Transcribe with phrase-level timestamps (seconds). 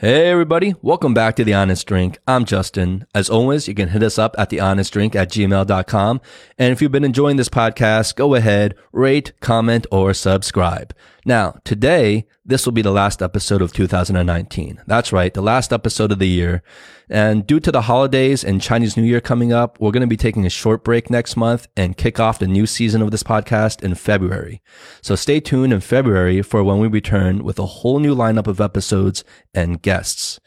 [0.00, 2.20] Hey everybody, welcome back to The Honest Drink.
[2.26, 3.04] I'm Justin.
[3.14, 6.20] As always, you can hit us up at thehonestdrink at gmail.com.
[6.56, 10.94] And if you've been enjoying this podcast, go ahead, rate, comment, or subscribe.
[11.26, 14.80] Now, today, this will be the last episode of 2019.
[14.86, 16.62] That's right, the last episode of the year.
[17.10, 20.16] And due to the holidays and Chinese New Year coming up, we're going to be
[20.16, 23.82] taking a short break next month and kick off the new season of this podcast
[23.82, 24.62] in February.
[25.02, 28.60] So stay tuned in February for when we return with a whole new lineup of
[28.60, 30.38] episodes and guests.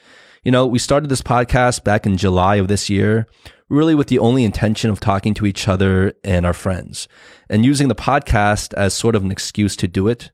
[0.43, 3.27] You know, we started this podcast back in July of this year,
[3.67, 7.09] really with the only intention of talking to each other and our friends
[7.49, 10.31] and using the podcast as sort of an excuse to do it.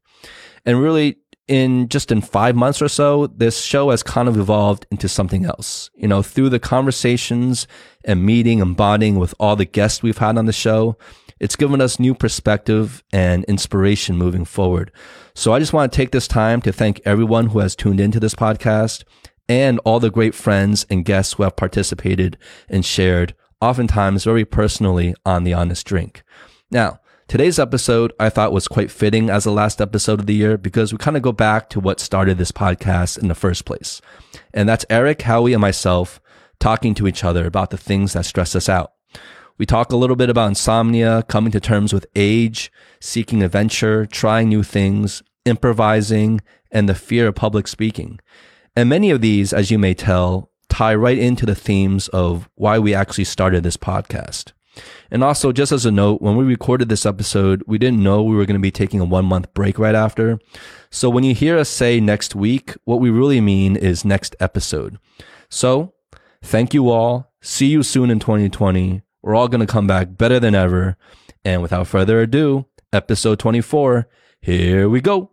[0.63, 1.18] And really,
[1.49, 5.45] in just in five months or so, this show has kind of evolved into something
[5.45, 5.90] else.
[5.95, 7.67] You know, through the conversations
[8.05, 10.95] and meeting and bonding with all the guests we've had on the show,
[11.40, 14.91] it's given us new perspective and inspiration moving forward.
[15.34, 18.20] So I just want to take this time to thank everyone who has tuned into
[18.20, 19.04] this podcast
[19.48, 22.38] and all the great friends and guests who have participated
[22.70, 26.21] and shared, oftentimes very personally, on The Honest Drink.
[26.70, 26.99] Now,
[27.30, 30.91] Today's episode I thought was quite fitting as the last episode of the year because
[30.91, 34.02] we kind of go back to what started this podcast in the first place.
[34.52, 36.20] And that's Aric, Howie, and myself
[36.60, 38.94] talking to each other about the things that stress us out.
[39.60, 44.49] We talk a little bit about insomnia, coming to terms with age, seeking adventure, trying
[44.49, 48.20] new things, improvising, and the fear of public speaking.
[48.76, 52.80] And many of these, as you may tell, tie right into the themes of why
[52.80, 54.54] we actually started this podcast.
[55.12, 58.35] And also, just as a note, when we recorded this episode, we didn't know we
[58.35, 60.40] were going to be taking a one month break right after.
[60.90, 65.00] So when you hear us say next week, what we really mean is next episode.
[65.50, 65.94] So
[66.41, 67.31] thank you all.
[67.41, 69.02] See you soon in 2020.
[69.22, 70.97] We're all going to come back better than ever.
[71.44, 74.08] And without further ado, episode 24,
[74.41, 75.31] here we go.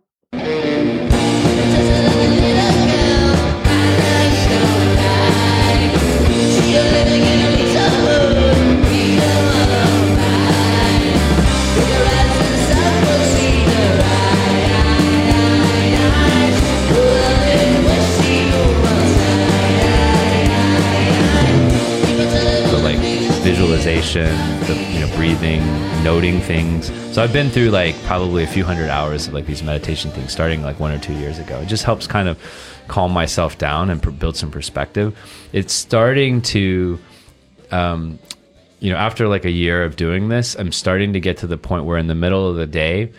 [23.77, 25.61] Visualization, the you know breathing,
[26.03, 26.87] noting things.
[27.13, 30.31] So I've been through like probably a few hundred hours of like these meditation things,
[30.31, 31.59] starting like one or two years ago.
[31.59, 32.39] It just helps kind of
[32.87, 35.15] calm myself down and build some perspective.
[35.53, 36.97] It's starting to,
[37.71, 38.17] um,
[38.79, 41.57] you know, after like a year of doing this, I'm starting to get to the
[41.57, 43.11] point where in the middle of the day,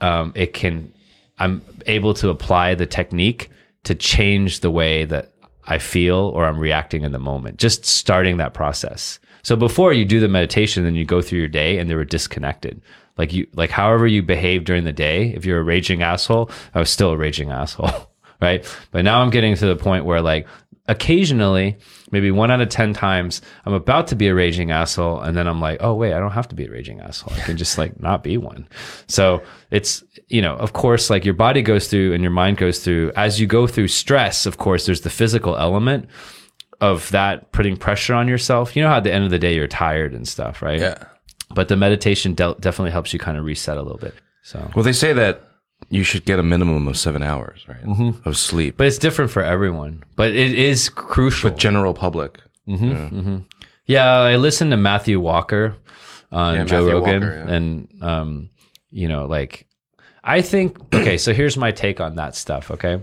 [0.00, 0.92] um, it can,
[1.38, 3.50] I'm able to apply the technique
[3.84, 5.32] to change the way that
[5.66, 7.58] I feel or I'm reacting in the moment.
[7.58, 9.18] Just starting that process.
[9.42, 12.04] So before you do the meditation, then you go through your day and they were
[12.04, 12.82] disconnected.
[13.16, 16.78] Like you, like however you behave during the day, if you're a raging asshole, I
[16.78, 18.10] was still a raging asshole.
[18.40, 18.64] right.
[18.90, 20.46] But now I'm getting to the point where like
[20.90, 21.76] occasionally,
[22.10, 25.20] maybe one out of 10 times, I'm about to be a raging asshole.
[25.20, 27.32] And then I'm like, oh, wait, I don't have to be a raging asshole.
[27.34, 28.66] I can just like not be one.
[29.06, 32.80] So it's, you know, of course, like your body goes through and your mind goes
[32.80, 34.46] through as you go through stress.
[34.46, 36.08] Of course, there's the physical element
[36.80, 38.74] of that putting pressure on yourself.
[38.74, 40.80] You know how at the end of the day you're tired and stuff, right?
[40.80, 41.04] Yeah.
[41.54, 44.14] But the meditation de- definitely helps you kind of reset a little bit.
[44.42, 45.42] So, Well, they say that
[45.88, 48.28] you should get a minimum of seven hours, right, mm-hmm.
[48.28, 48.76] of sleep.
[48.76, 50.04] but it's different for everyone.
[50.16, 51.50] But it is crucial.
[51.50, 52.38] But general public,
[52.68, 53.38] mm-hmm, mm-hmm.
[53.86, 55.76] yeah, I listened to Matthew Walker
[56.30, 57.54] on Yeah, Joe Matthew Rogan, Walker, yeah.
[57.54, 58.50] and um,
[58.90, 59.66] you know, like
[60.22, 60.78] I think.
[60.94, 62.70] Okay, so here's my take on that stuff.
[62.70, 63.02] Okay,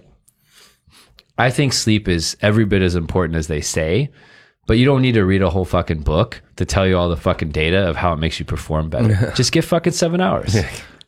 [1.37, 4.09] I think sleep is every bit as important as they say,
[4.65, 7.17] but you don't need to read a whole fucking book to tell you all the
[7.17, 9.31] fucking data of how it makes you perform better.
[9.35, 10.55] Just get fucking seven hours.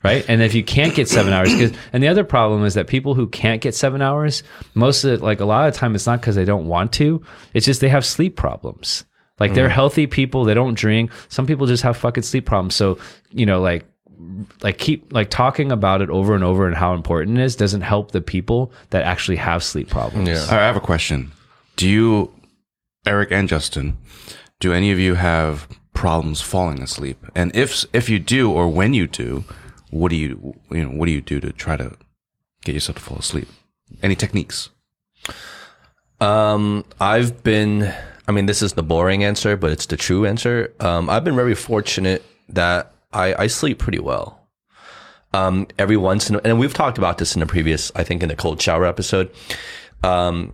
[0.02, 0.24] Right.
[0.30, 3.16] And if you can't get seven hours, 'cause- and the other problem is that people
[3.16, 6.06] who can't get seven hours, most of it, like a lot of the time, it's
[6.08, 7.22] not because they don't want to.
[7.54, 9.04] It's just they have sleep problems.
[9.42, 9.74] Like they're mm.
[9.74, 10.46] healthy people.
[10.46, 11.12] They don't drink.
[11.28, 12.76] Some people just have fucking sleep problems.
[12.76, 12.98] So,
[13.32, 13.86] you know, like,
[14.62, 17.82] like keep like talking about it over and over and how important it is doesn't
[17.82, 20.28] help the people that actually have sleep problems.
[20.28, 20.46] Yeah.
[20.50, 21.32] I have a question.
[21.76, 22.34] Do you,
[23.06, 23.98] Aric and Justin,
[24.60, 27.26] do any of you have problems falling asleep?
[27.36, 29.46] And if if you do, or when you do,
[29.90, 31.96] what do you you know what do you do to try to
[32.64, 33.48] get yourself to fall asleep?
[34.04, 34.70] Any techniques?
[36.22, 37.94] Um, I've been,
[38.28, 40.74] I mean, this is the boring answer, but it's the true answer.
[40.80, 44.48] Um, I've been very fortunate that I, I sleep pretty well.
[45.34, 48.24] Um, every once in, a, and we've talked about this in the previous, I think
[48.24, 49.32] in the cold shower episode.
[50.04, 50.54] Um,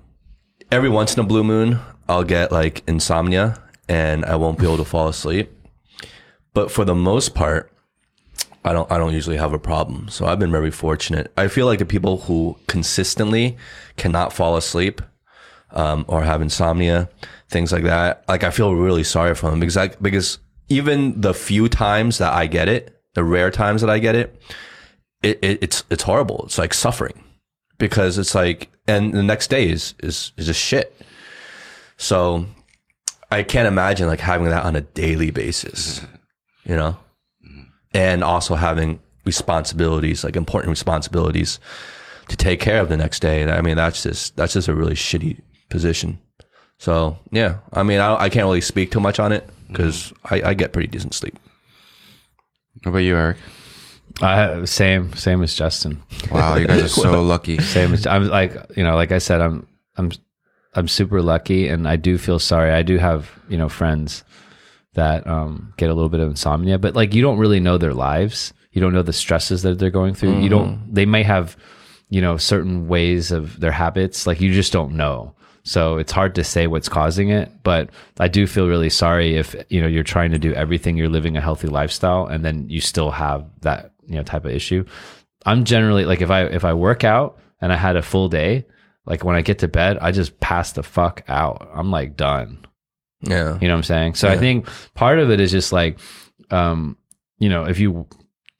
[0.71, 4.77] every once in a blue moon, I'll get like insomnia and I won't be able
[4.77, 5.51] to fall asleep.
[6.53, 7.71] But for the most part,
[8.63, 10.09] I don't I don't usually have a problem.
[10.09, 11.31] So I've been very fortunate.
[11.37, 13.57] I feel like the people who consistently
[13.95, 15.01] cannot fall asleep
[15.71, 17.09] um, or have insomnia,
[17.49, 18.23] things like that.
[18.27, 22.33] Like I feel really sorry for them because I, because even the few times that
[22.33, 24.41] I get it, the rare times that I get it,
[25.21, 26.43] it, it it's it's horrible.
[26.45, 27.23] It's like suffering
[27.77, 30.95] because it's like, and the next day is is is just shit.
[31.97, 32.45] So
[33.31, 36.01] I can't imagine like having that on a daily basis,
[36.65, 36.97] you know,
[37.93, 41.59] and also having responsibilities, like important responsibilities
[42.27, 43.49] to take care of the next day.
[43.49, 46.19] I mean, that's just that's just a really shitty position.
[46.77, 50.41] So yeah, I mean, I, I can't really speak too much on it because I,
[50.41, 51.37] I get pretty decent sleep.
[52.83, 53.37] What about you, Aric?
[54.21, 56.01] I same same as Justin.
[56.31, 57.57] Wow, you guys are so lucky.
[57.59, 59.67] Same as I'm like you know like I said I'm
[59.97, 60.11] I'm
[60.73, 62.71] I'm super lucky and I do feel sorry.
[62.71, 64.23] I do have you know friends
[64.93, 67.93] that um, get a little bit of insomnia, but like you don't really know their
[67.93, 68.53] lives.
[68.71, 70.41] You don't know the stresses that they're going through.
[70.41, 70.93] You don't.
[70.93, 71.57] They may have
[72.09, 74.27] you know certain ways of their habits.
[74.27, 75.33] Like you just don't know.
[75.65, 77.89] So it's hard to say what's causing it, but
[78.19, 81.35] I do feel really sorry if you know you're trying to do everything, you're living
[81.35, 84.85] a healthy lifestyle, and then you still have that you know type of issue.
[85.45, 88.65] I'm generally like if I if I work out and I had a full day,
[89.05, 91.69] like when I get to bed, I just pass the fuck out.
[91.73, 92.65] I'm like done.
[93.21, 94.15] Yeah, You know what I'm saying?
[94.15, 95.97] So I think part of it is just like,
[96.51, 96.95] um,
[97.39, 98.07] you know, if you,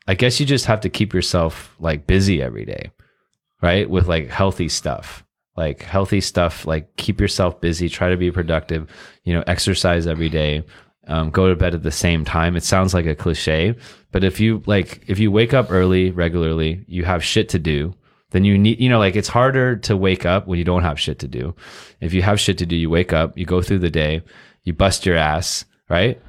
[0.08, 2.92] I guess you just have to keep yourself like busy every day,
[3.62, 3.88] right?
[3.88, 5.25] With like healthy stuff,
[5.58, 8.90] like healthy stuff, like keep yourself busy, try to be productive,
[9.24, 10.64] you know, exercise every day,
[11.08, 12.56] um, go to bed at the same time.
[12.56, 13.76] It sounds like a cliche,
[14.12, 17.94] but if you like, if you wake up early regularly, you have shit to do.
[18.32, 21.00] Then you need, you know, like it's harder to wake up when you don't have
[21.00, 21.56] shit to do.
[22.02, 24.24] If you have shit to do, you wake up, you go through the day,
[24.64, 26.22] you bust your ass, right?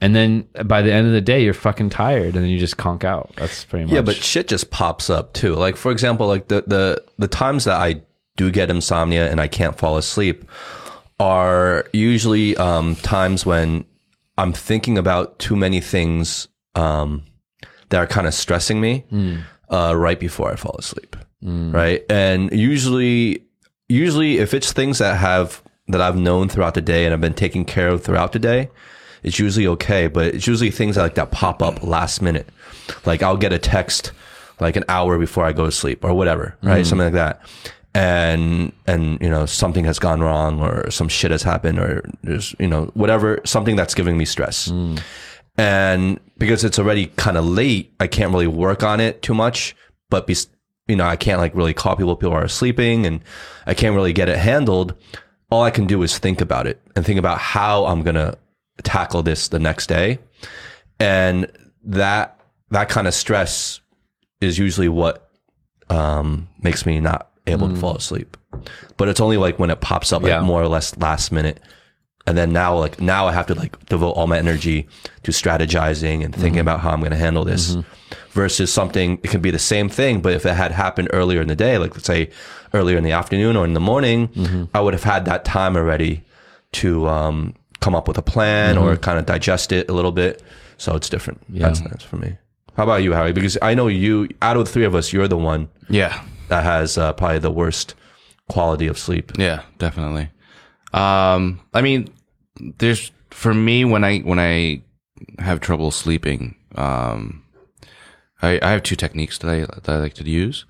[0.00, 2.76] And then by the end of the day, you're fucking tired, and then you just
[2.76, 3.30] conk out.
[3.36, 3.94] That's pretty much.
[3.94, 5.54] yeah, but shit just pops up too.
[5.54, 8.02] Like for example, like the the the times that I
[8.36, 10.44] do get insomnia and I can't fall asleep
[11.18, 13.84] are usually um, times when
[14.38, 17.22] I'm thinking about too many things um,
[17.88, 19.04] that are kind of stressing me
[19.70, 21.16] uh, right before I fall asleep.
[21.42, 22.04] Right.
[22.10, 23.44] And usually,
[23.88, 27.34] usually if it's things that have, that I've known throughout the day and I've been
[27.34, 28.68] taking care of throughout the day,
[29.22, 30.08] it's usually okay.
[30.08, 32.48] But it's usually things like that pop up last minute.
[33.06, 34.12] Like I'll get a text
[34.60, 36.84] like an hour before I go to sleep or whatever, right?
[36.84, 37.42] Something like that.
[37.96, 42.54] And, and, you know, something has gone wrong or some shit has happened or there's,
[42.58, 44.68] you know, whatever, something that's giving me stress.
[45.56, 49.74] And because it's already kind of late, I can't really work on it too much.
[50.10, 50.36] But, be,
[50.88, 52.14] you know, I can't like really call people.
[52.16, 53.22] People are sleeping and
[53.66, 54.94] I can't really get it handled.
[55.50, 58.36] All I can do is think about it and think about how I'm going to
[58.82, 60.18] tackle this the next day.
[61.00, 61.50] And
[61.82, 62.38] that,
[62.72, 63.80] that kind of stress
[64.42, 65.30] is usually what,
[65.88, 67.80] um, makes me not able to hmm.
[67.80, 68.36] fall asleep.
[68.96, 70.40] But it's only like when it pops up, like Yeah.
[70.40, 71.60] more or less last minute.
[72.26, 74.88] And then now, like now, I have to like devote all my energy
[75.22, 76.68] to strategizing and thinking hmm.
[76.68, 77.74] about how I'm going to handle this.
[77.74, 77.80] Hmm.
[78.32, 81.48] Versus something, it can be the same thing, but if it had happened earlier in
[81.48, 82.28] the day, like let's say
[82.74, 86.22] earlier in the afternoon or in the morning, I would have had that time already
[86.72, 90.42] to um, come up with a plan or kind of digest it a little bit.
[90.76, 91.40] So it's different.
[91.48, 91.68] Yeah.
[91.68, 92.36] That's that's for me.
[92.76, 93.32] How about you, Harry?
[93.32, 96.64] Because I know you, out of the three of us, you're the one Yeah, that
[96.64, 97.94] has uh, probably the worst
[98.48, 99.32] quality of sleep.
[99.36, 100.30] yeah, definitely.
[100.92, 102.08] Um, I mean,
[102.78, 104.82] there's for me when I when I
[105.38, 107.44] have trouble sleeping, um,
[108.42, 110.64] I, I have two techniques that I that I like to use,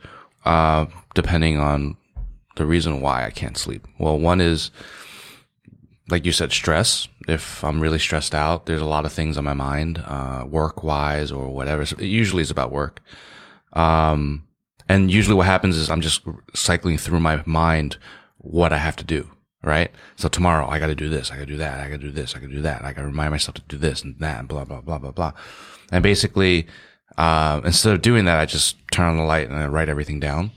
[0.44, 1.96] uh, depending on
[2.56, 3.86] the reason why I can't sleep.
[3.98, 4.70] Well, one is
[6.08, 7.08] like you said, stress.
[7.28, 10.82] If I'm really stressed out, there's a lot of things on my mind, uh, work
[10.84, 11.84] wise or whatever.
[11.84, 13.00] So it usually is about work.
[13.72, 14.45] Um,
[14.88, 16.22] and usually what happens is I'm just
[16.54, 17.96] cycling through my mind
[18.38, 19.30] what I have to do.
[19.62, 19.90] Right.
[20.14, 21.32] So tomorrow I got to do this.
[21.32, 21.80] I got to do that.
[21.80, 22.36] I got to do this.
[22.36, 22.84] I got to do that.
[22.84, 25.10] I got to remind myself to do this and that and blah, blah, blah, blah,
[25.10, 25.32] blah.
[25.90, 26.68] And basically,
[27.16, 30.20] uh, instead of doing that, I just turn on the light and I write everything
[30.20, 30.52] down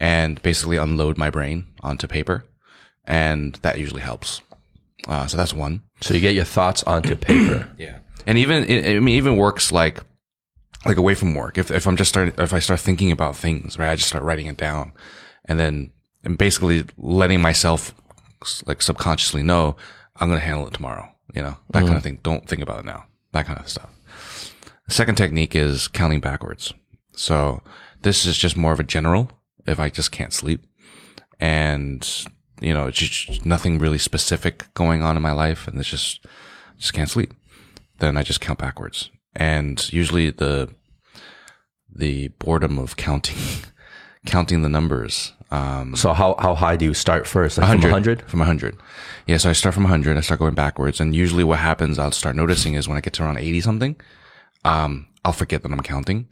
[0.00, 2.44] and basically unload my brain onto paper.
[3.04, 4.40] And that usually helps.
[5.06, 5.82] Uh, so that's one.
[6.00, 7.70] So you get your thoughts onto paper.
[7.78, 7.98] Yeah.
[8.26, 10.00] And even, it, I mean, even works like,
[10.86, 11.58] like away from work.
[11.58, 14.24] If, if I'm just starting, if I start thinking about things, right, I just start
[14.24, 14.92] writing it down
[15.44, 15.92] and then,
[16.24, 17.94] and basically letting myself
[18.66, 19.76] like subconsciously know
[20.16, 22.00] I'm going to handle it tomorrow, you know, that kind of mm-hmm.
[22.00, 22.18] thing.
[22.22, 23.90] Don't think about it now, that kind of stuff.
[24.86, 26.72] The second technique is counting backwards.
[27.12, 27.62] So
[28.02, 29.30] this is just more of a general
[29.66, 30.64] if I just can't sleep
[31.40, 32.08] and,
[32.60, 36.24] you know, it's just nothing really specific going on in my life and it's just,
[36.78, 37.34] just can't sleep.
[37.98, 39.10] Then I just count backwards.
[39.36, 40.68] And usually the,
[41.94, 43.36] the boredom of counting
[44.26, 45.32] counting the numbers.
[45.50, 47.58] Um, So how how high do you start first?
[47.58, 48.22] Like from 100?
[48.28, 48.76] From 100.
[49.26, 51.00] Yeah, so I start from 100, I start going backwards.
[51.00, 53.96] And usually what happens, I'll start noticing is when I get to around 80 something,
[54.64, 56.26] um, I'll forget that I'm counting.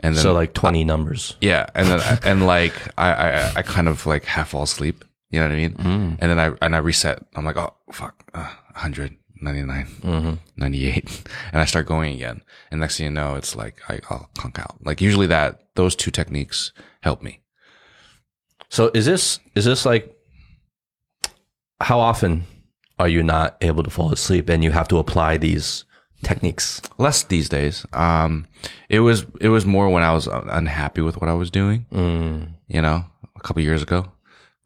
[0.00, 1.36] And then, So like 20 numbers.
[1.40, 1.66] yeah.
[1.74, 5.04] And then, and like, I, I, I kind of like half fall asleep.
[5.30, 5.72] You know what I mean?
[5.74, 6.18] Mm.
[6.20, 7.22] And then I, and I reset.
[7.34, 10.34] I'm like, oh, fuck, uh, 100, 99, Mm-hmm.
[10.56, 11.22] 98.
[11.52, 12.42] And I start going again.
[12.70, 14.76] And next thing you know, it's like, I, I'll conk out.
[14.84, 17.40] Like usually that, those two techniques help me.
[18.70, 20.14] So is this is this like
[21.80, 22.44] how often
[22.98, 25.84] are you not able to fall asleep and you have to apply these
[26.22, 26.82] techniques?
[26.98, 27.86] less these days.
[27.92, 28.46] Um,
[28.88, 31.86] it was it was more when I was unhappy with what I was doing.
[32.68, 33.04] You know,
[33.36, 34.12] a couple years ago.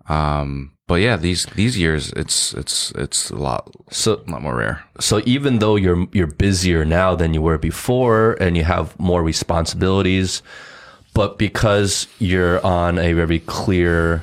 [0.08, 4.56] Um, but yeah, these these years, it's it's it's a lot So a lot more
[4.56, 4.84] rare.
[5.00, 9.22] so even though you're you're busier now than you were before and you have more
[9.22, 10.42] responsibilities,
[11.14, 14.22] but because you're on a very clear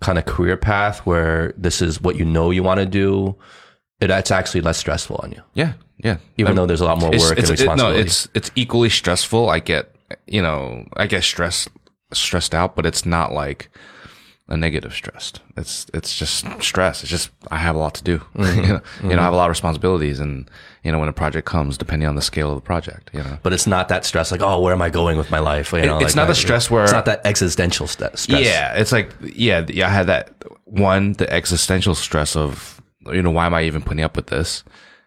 [0.00, 3.34] kind of career path where this is what you know you want to do,
[4.00, 5.42] it, it's actually less stressful on you.
[5.54, 6.18] Yeah, yeah.
[6.36, 8.00] Even Um, though there's a lot more work it's, and it- no, responsibility.
[8.00, 9.50] it's it's equally stressful.
[9.50, 9.94] I get
[10.26, 11.68] you know I get stressed
[12.12, 13.70] stressed out, but it's not like
[14.48, 15.40] a negative stressed.
[15.56, 17.02] It's it's just stress.
[17.02, 18.18] It's just I have a lot to do.
[18.34, 18.60] Mm-hmm.
[18.60, 20.50] you know, you know, I have a lot of responsibilities, and
[20.82, 23.38] you know when a project comes, depending on the scale of the project, you know.
[23.42, 25.72] but it's not that stress like, oh, where am I going with my life?
[25.72, 28.44] You know, it's like not the stress where- it's not that existential st- stress.
[28.44, 29.86] Yeah, it's like yeah, yeah.
[29.86, 30.34] I had that
[30.64, 32.82] one, the existential stress of
[33.12, 34.62] you know why am I even putting up with this,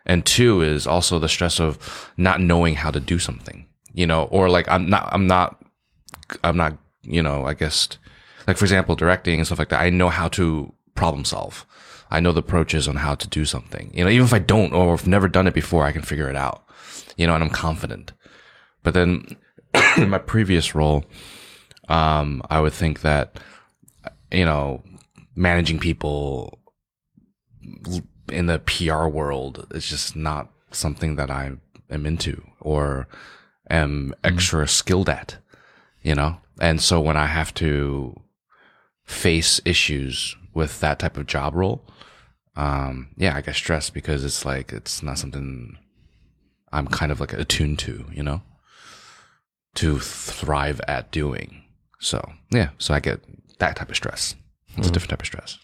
[0.05, 1.77] and two is also the stress of
[2.17, 5.63] not knowing how to do something, you know, or like I'm not, I'm not,
[6.43, 7.89] I'm not, you know, I guess
[8.47, 9.81] like for example, directing and stuff like that.
[9.81, 11.65] I know how to problem solve.
[12.09, 13.91] I know the approaches on how to do something.
[13.93, 16.29] You know, even if I don't or I've never done it before, I can figure
[16.29, 16.63] it out.
[17.17, 18.13] You know, and I'm confident.
[18.83, 19.35] But then
[19.97, 21.03] in my previous role,
[21.89, 23.39] um, I would think that,
[24.31, 24.83] you know,
[25.35, 26.59] managing people
[28.29, 31.51] in the PR world is just not something that I
[31.89, 33.07] am into or
[33.69, 35.37] am extra skilled at,
[36.01, 36.37] you know?
[36.59, 38.19] And so when I have to
[39.07, 41.83] face issues with that type of job role,
[42.55, 45.77] um, yeah, I get stressed because it's like, it's not something
[46.71, 48.41] I'm kind of like attuned to, you know?
[49.77, 51.63] to thrive at doing.
[51.99, 53.21] So yeah, so I get
[53.59, 54.35] that type of stress.
[54.75, 55.59] It's a different type of stress.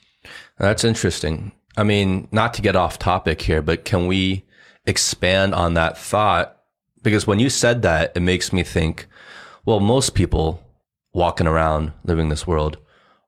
[0.60, 1.52] That's interesting.
[1.76, 4.46] I mean, not to get off topic here, but can we
[4.86, 6.58] expand on that thought?
[7.02, 9.08] Because when you said that, it makes me think,
[9.66, 10.64] well, most people
[11.12, 12.78] walking around living this world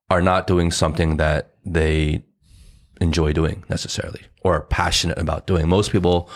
[0.09, 2.23] are not doing something that they
[3.01, 5.67] enjoy doing necessarily or are passionate about doing.
[5.67, 6.29] Most people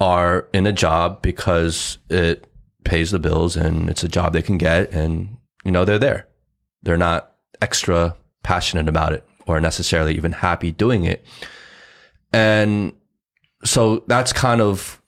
[0.00, 2.46] are in a job because it
[2.84, 6.26] pays the bills and it's a job they can get and you know they're there.
[6.82, 11.24] They're not extra passionate about it or necessarily even happy doing it.
[12.32, 12.92] And
[13.64, 15.00] so that's kind of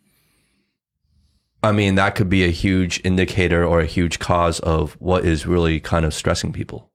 [1.63, 5.47] I mean that could be a huge indicator or a huge cause of what is
[5.47, 6.91] really kind of stressing people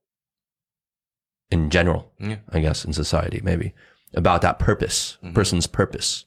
[1.50, 2.36] in general, Yeah.
[2.52, 3.72] I guess in society maybe
[4.14, 5.34] about that purpose, mm-hmm.
[5.34, 6.24] person's purpose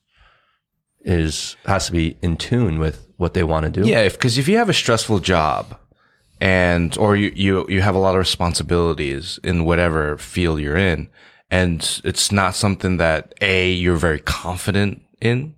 [1.01, 3.87] is has to be in tune with what they want to do.
[3.87, 5.77] Yeah, because if, you have a stressful job
[6.39, 11.09] and or you, you you have a lot of responsibilities in whatever field you're in,
[11.49, 15.55] and it's not something that a you're very confident in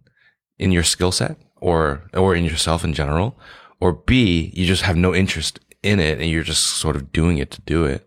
[0.58, 3.38] in your skill set or or in yourself in general,
[3.80, 7.38] or b you just have no interest in it and you're just sort of doing
[7.38, 8.05] it to do it,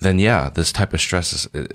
[0.00, 1.70] then yeah, this type of stress is it,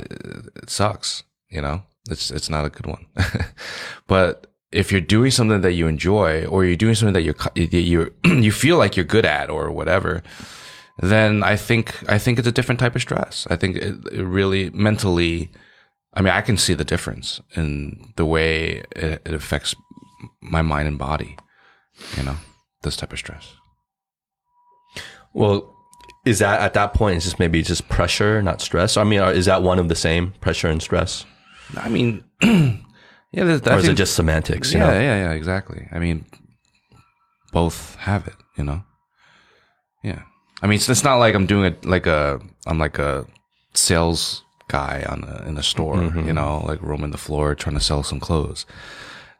[0.55, 1.23] it, sucks.
[1.49, 3.05] You know, it's it's not a good one.
[4.07, 7.73] but if you're doing something that you enjoy, or you're doing something that you're that
[7.73, 10.21] you you feel like you're good at, or whatever,
[10.99, 13.47] then I think I think it's a different type of stress.
[13.49, 15.51] I think it, it really mentally.
[16.13, 19.73] I mean, I can see the difference in the way it, it affects
[20.41, 21.37] my mind and body.
[22.17, 22.37] You know,
[22.83, 23.53] this type of stress.
[25.33, 25.73] Well,
[26.25, 27.17] is that at that point?
[27.17, 28.97] Is just maybe just pressure, not stress?
[28.97, 31.25] I mean, is that one of the same pressure and stress,
[31.77, 34.73] I mean, yeah, or is it just semantics?
[34.73, 34.93] You yeah, know?
[34.93, 35.87] yeah, yeah, exactly.
[35.91, 36.25] I mean,
[37.51, 38.83] both have it, you know.
[40.03, 40.23] Yeah,
[40.61, 43.25] I mean, it's, it's not like I'm doing it like a I'm like a
[43.73, 46.27] sales guy on a, in a store, Mm-hmm.
[46.27, 48.65] you know, like roaming the floor trying to sell some clothes.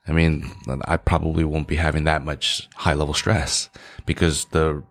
[0.07, 0.49] I mean,
[0.85, 3.69] I probably won't be having that much high level stress
[4.05, 4.83] because the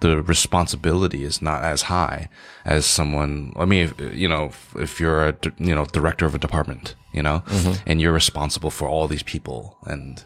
[0.00, 2.28] the responsibility is not as high
[2.64, 3.52] as someone.
[3.56, 6.94] I mean, if, you know, if, if you're a you know director of a department,
[7.12, 7.42] you know,
[7.86, 10.24] and you're responsible for all these people and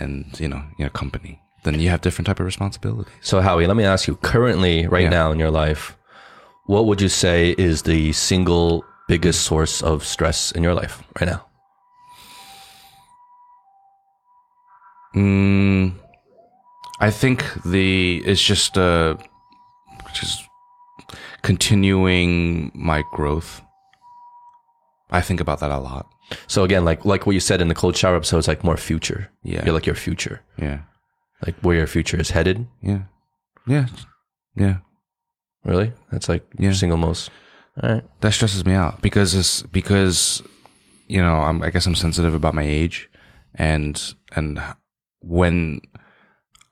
[0.00, 3.12] and you know you know company, then you have different type of responsibilities.
[3.20, 5.10] So, Howie, let me ask you: currently, right Yeah.
[5.20, 5.96] now in your life,
[6.66, 11.28] what would you say is the single biggest source of stress in your life right
[11.28, 11.44] now?
[15.14, 15.92] Mm,
[17.02, 19.16] I think the it's just uh,
[20.14, 20.42] just
[21.42, 23.60] continuing my growth.
[25.10, 26.06] I think about that a lot.
[26.46, 28.76] So again, like like what you said in the cold shower episode, it's like more
[28.76, 29.30] future.
[29.42, 29.64] Yeah.
[29.64, 30.40] You're like your future.
[30.56, 30.78] Yeah,
[31.44, 32.66] Like where your future is headed.
[32.80, 33.02] yeah,
[33.66, 33.86] yeah,
[34.56, 34.76] yeah.
[35.64, 35.92] Really?
[36.10, 36.64] That's like Yeah.
[36.66, 37.30] your single most.
[37.82, 38.04] All right.
[38.20, 40.42] That stresses me out because it's because
[41.08, 43.10] you know I'm, I guess I'm sensitive about my age,
[43.54, 44.00] and
[44.36, 44.60] and
[45.20, 45.80] when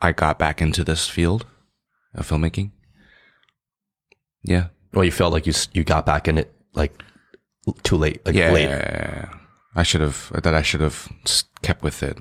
[0.03, 1.47] I got back into this field
[2.15, 2.71] of filmmaking,
[4.43, 7.03] yeah, Well, you felt like you you got back in it like
[7.83, 9.29] too late, like yeah, late.
[9.77, 11.09] I should have that I should have
[11.63, 12.19] kept with it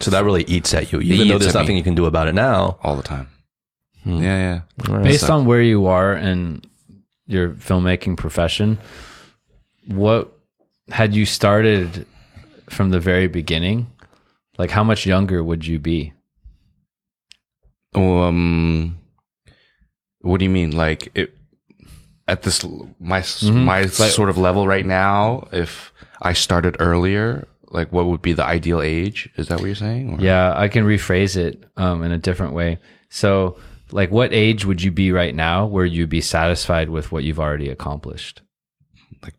[0.00, 1.78] So that really eats at you, even though there's nothing me.
[1.78, 2.78] you can do about it now.
[2.82, 3.28] all the time.
[4.02, 4.22] Hmm.
[4.22, 5.02] Yeah, yeah.
[5.02, 6.62] Based on where you are in
[7.26, 8.78] your filmmaking profession,
[9.86, 10.32] what
[10.90, 12.06] had you started
[12.68, 13.86] from the very beginning?
[14.58, 16.12] Like, how much younger would you be?
[17.94, 18.98] Um,
[20.20, 20.70] what do you mean?
[20.72, 21.36] Like it
[22.28, 22.64] at this
[23.00, 25.48] my s my sort of level right now?
[25.52, 25.92] If
[26.22, 29.28] I started earlier, like what would be the ideal age?
[29.36, 30.14] Is that what you're saying?
[30.14, 30.20] Or?
[30.20, 32.78] Yeah, I can rephrase it um, in a different way.
[33.08, 33.56] So,
[33.90, 37.40] like, what age would you be right now where you'd be satisfied with what you've
[37.40, 38.42] already accomplished?
[39.22, 39.34] Like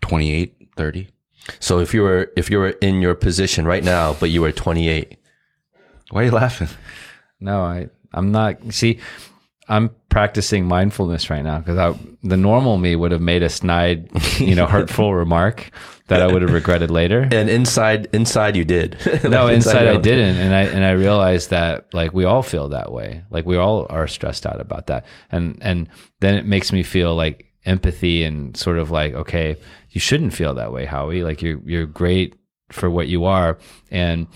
[0.00, 1.08] 28, 30.
[1.60, 4.52] So if you were if you were in your position right now, but you were
[4.52, 5.18] 28,
[6.10, 6.68] Why are you laughing?
[7.44, 8.72] No, I I'm not.
[8.72, 8.98] See,
[9.68, 14.08] I'm practicing mindfulness right now because the normal me would have made a snide,
[14.38, 15.70] you know, hurtful remark
[16.08, 17.26] that I would have regretted later.
[17.32, 18.96] and inside inside you did.
[19.24, 22.68] No, Like, inside I didn't, and I and I realized that like we all feel
[22.70, 23.24] that way.
[23.30, 25.88] Like we all are stressed out about that, and and
[26.20, 29.56] then it makes me feel like empathy and sort of like okay,
[29.90, 31.24] you shouldn't feel that way, Howie.
[31.24, 32.36] Like you're you're great
[32.70, 33.58] for what you are,
[33.90, 34.26] and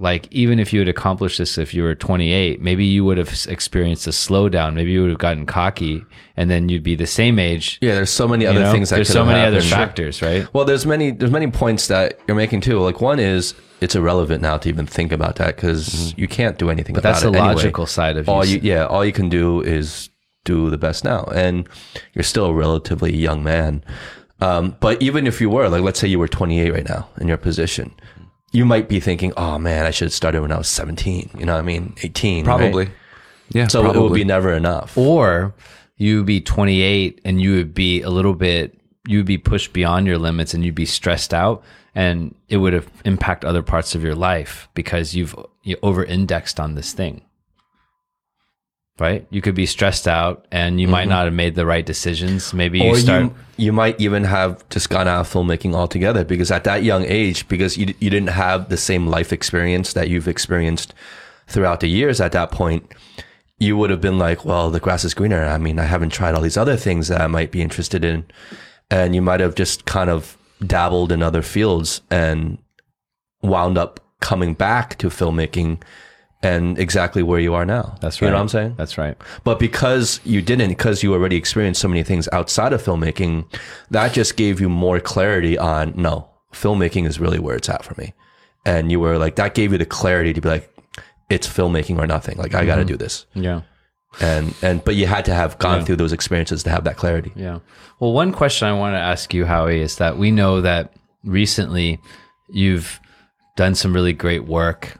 [0.00, 3.28] like even if you had accomplished this if you were 28 maybe you would have
[3.48, 6.04] experienced a slowdown maybe you would have gotten cocky
[6.36, 8.72] and then you'd be the same age Yeah, there's so many you other know?
[8.72, 9.70] things that there's could so many other happened.
[9.70, 12.78] factors right Well, there's many there's many points that you're making too.
[12.78, 16.70] Like one is it's irrelevant now to even think about that because you can't do
[16.70, 17.54] anything but about that's the it anyway.
[17.54, 20.10] logical side of all you you yeah all you can do is
[20.44, 21.68] do the best now and
[22.14, 23.84] you're still a relatively young man
[24.40, 27.26] um, but even if you were like let's say you were 28 right now in
[27.28, 27.92] your position
[28.52, 31.46] you might be thinking oh man i should have started when i was 17 you
[31.46, 32.44] know what i mean 18 right?
[32.44, 32.90] Probably.
[33.50, 33.66] Yeah.
[33.66, 35.54] so it would be never enough or
[35.96, 39.72] you would be 28 and you would be a little bit you would be pushed
[39.72, 41.62] beyond your limits and you'd be stressed out
[41.94, 46.60] and it would have impact other parts of your life because you've you over indexed
[46.60, 47.22] on this thing
[49.00, 49.26] right?
[49.30, 52.52] You could be stressed out and you might not have made the right decisions.
[52.52, 52.94] Maybe you Mm-hmm.
[52.94, 56.62] or start you you might even have just gone out of filmmaking altogether because at
[56.64, 60.94] that young age because you you didn't have the same life experience that you've experienced
[61.48, 62.92] throughout the years at that point
[63.58, 65.44] you would have been like well the grass is greener.
[65.44, 68.24] I mean i haven't tried all these other things that i might be interested in.
[68.90, 72.58] And you might have just kind of dabbled in other fields and
[73.42, 75.82] wound up coming back to filmmaking
[76.42, 78.28] and exactly where you are now that's right.
[78.28, 81.80] you know what i'm saying that's right but because you didn't, because you already experienced
[81.80, 83.50] so many things outside of filmmaking,
[83.90, 87.98] that just gave you more clarity on no, filmmaking is really where it's at for
[88.00, 88.14] me.
[88.64, 90.70] And you were like, that gave you the clarity to be like,
[91.30, 92.36] it's filmmaking or nothing.
[92.38, 92.88] Like, I got to mm-hmm.
[92.88, 93.26] do this.
[93.34, 93.62] yeah
[94.20, 97.32] And, and, but you had to have gone through those experiences to have that clarity.
[97.36, 97.60] Yeah.
[98.00, 100.92] Well, one question I want to ask you, Howie, is that we know that
[101.24, 102.00] recently
[102.50, 103.00] you've
[103.56, 104.98] done some really great work,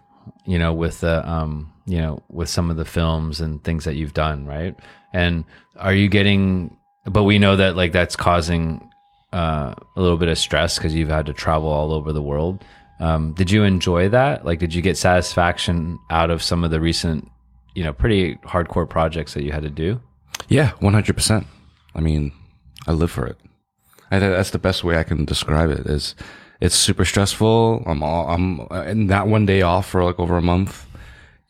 [0.49, 3.97] you know, with the, um, you know, with some of the films and things that
[3.97, 4.75] you've done, right?
[5.13, 5.45] And
[5.77, 6.75] are you getting?
[7.05, 8.81] But we know that like that's causing
[9.33, 12.65] uh, a little bit of stress because you've had to travel all over the world.
[13.01, 14.45] Um, did you enjoy that?
[14.45, 17.31] Like, did you get satisfaction out of some of the recent,
[17.75, 20.01] you know, pretty hardcore projects that you had to do?
[20.49, 21.47] Yeah, one hundred percent.
[21.95, 22.33] I mean,
[22.87, 23.37] I live for it.
[24.11, 25.87] I that's the best way I can describe it.
[25.87, 26.15] Is
[26.61, 27.83] it's super stressful.
[27.87, 30.87] I'm all I'm in that one day off for like over a month.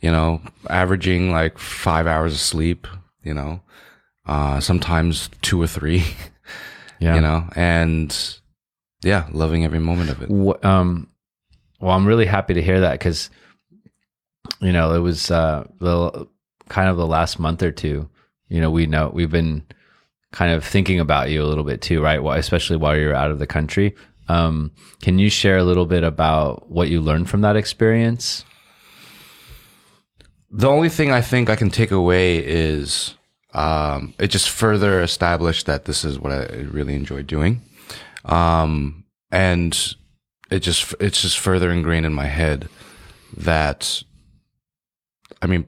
[0.01, 0.40] You know,
[0.71, 2.87] averaging like five hours of sleep.
[3.23, 3.61] You know,
[4.27, 6.05] uh, sometimes two or three.
[7.01, 7.14] Yeah.
[7.14, 8.40] You know, and
[9.03, 10.64] yeah, loving every moment of it.
[10.64, 11.09] Um,
[11.81, 13.31] well, I'm really happy to hear that because,
[14.61, 16.27] you know, it was uh, the
[16.68, 18.09] kind of the last month or two.
[18.49, 19.64] You know, we know we've been
[20.33, 22.23] kind of thinking about you a little bit too, right?
[22.23, 23.94] Why, especially while you're out of the country.
[24.29, 28.45] Um, can you share a little bit about what you learned from that experience?
[30.51, 33.14] The only thing I think I can take away is
[33.55, 37.62] um, it just further established that this is what I really enjoy doing.
[38.25, 39.95] Um, and
[40.51, 42.69] it just, it's just further ingrained in my head
[43.37, 44.03] that,
[45.43, 45.67] I mean,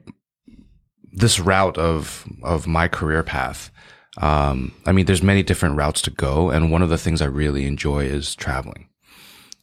[1.11, 3.71] this route of, of my career path,
[4.17, 6.49] um, I mean, there's many different routes to go.
[6.49, 8.89] And one of the things I really enjoy is traveling.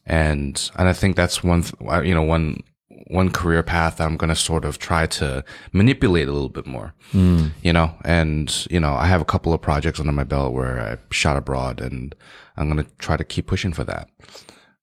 [0.05, 2.63] And, and I think that's one, th- you know, one,
[3.07, 6.93] one career path I'm going to sort of try to manipulate a little bit more,
[7.11, 7.51] mm.
[7.61, 10.79] you know, and, you know, I have a couple of projects under my belt where
[10.79, 12.15] I shot abroad and
[12.57, 14.09] I'm going to try to keep pushing for that.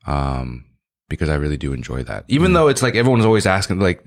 [0.07, 0.66] Um,
[1.09, 2.25] because I really do enjoy that.
[2.29, 2.55] Even mm.
[2.55, 4.07] though it's like everyone's always asking, like,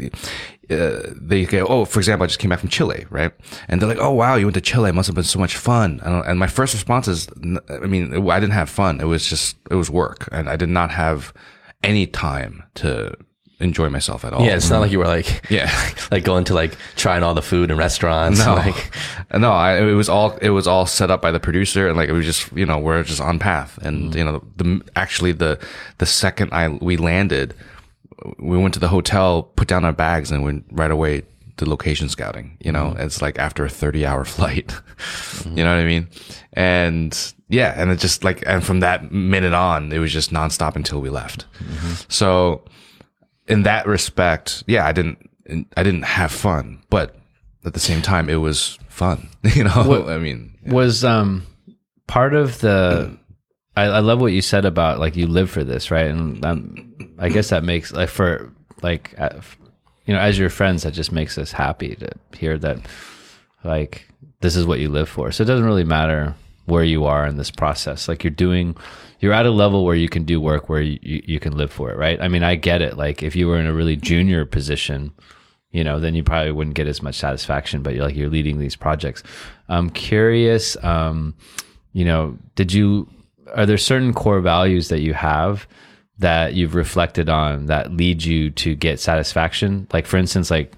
[0.70, 3.32] uh, they go, oh, for example, I just came back from Chile, right?
[3.68, 4.90] And they're like, oh, wow, you went to Chile.
[4.90, 6.00] It must have been so much fun.
[6.04, 7.28] And, and my first response is,
[7.70, 9.00] I mean, I didn't have fun.
[9.00, 10.28] It was just, it was work.
[10.32, 11.34] And I did not have
[11.84, 13.16] any time to
[13.60, 14.46] enjoy myself at all.
[14.46, 15.72] Yeah, it's not like you were like yeah,
[16.12, 18.40] like going to like trying all the food in restaurants.
[18.40, 18.92] No, like,
[19.34, 22.10] no, I, it was all it was all set up by the producer, and like
[22.10, 24.18] it was just you know we're just on path, and mm.
[24.18, 25.60] you know the actually the
[25.98, 27.54] the second I we landed,
[28.38, 31.24] we went to the hotel, put down our bags, and went right away
[31.58, 32.58] to location scouting.
[32.60, 33.00] You know, mm.
[33.00, 34.68] it's like after a thirty hour flight.
[34.68, 35.58] mm.
[35.58, 36.08] You know what I mean?
[36.54, 40.76] And yeah, and it just like and from that minute on, it was just nonstop
[40.76, 41.46] until we left.
[41.60, 41.94] Mm-hmm.
[42.08, 42.64] So
[43.50, 45.30] in that respect, yeah, I didn't,
[45.76, 47.16] I didn't have fun, but
[47.66, 49.28] at the same time, it was fun.
[49.56, 50.74] You know, what, I mean, yeah.
[50.74, 51.46] was um
[52.08, 53.18] part of the.
[53.76, 56.08] I, I, love what you said about like you live for this, right?
[56.08, 59.40] And um, I guess that makes like for like uh,
[60.06, 62.80] you know as your friends, that just makes us happy to hear that
[63.64, 64.06] like
[64.42, 65.32] this is what you live for.
[65.32, 66.36] So it doesn't really matter
[66.70, 68.08] where you are in this process.
[68.08, 68.76] Like you're doing
[69.20, 71.92] you're at a level where you can do work where you, you can live for
[71.92, 72.22] it, right?
[72.22, 72.98] I mean, I get it.
[72.98, 75.12] Like if you were in a really junior position,
[75.72, 78.60] you know, then you probably wouldn't get as much satisfaction, but you're like, you're leading
[78.60, 79.22] these projects.
[79.68, 81.36] I'm curious, um,
[81.92, 83.10] you know, did you,
[83.54, 85.68] are there certain core values that you have
[86.18, 89.88] that you've reflected on that lead you to get satisfaction?
[89.92, 90.74] Like for instance, like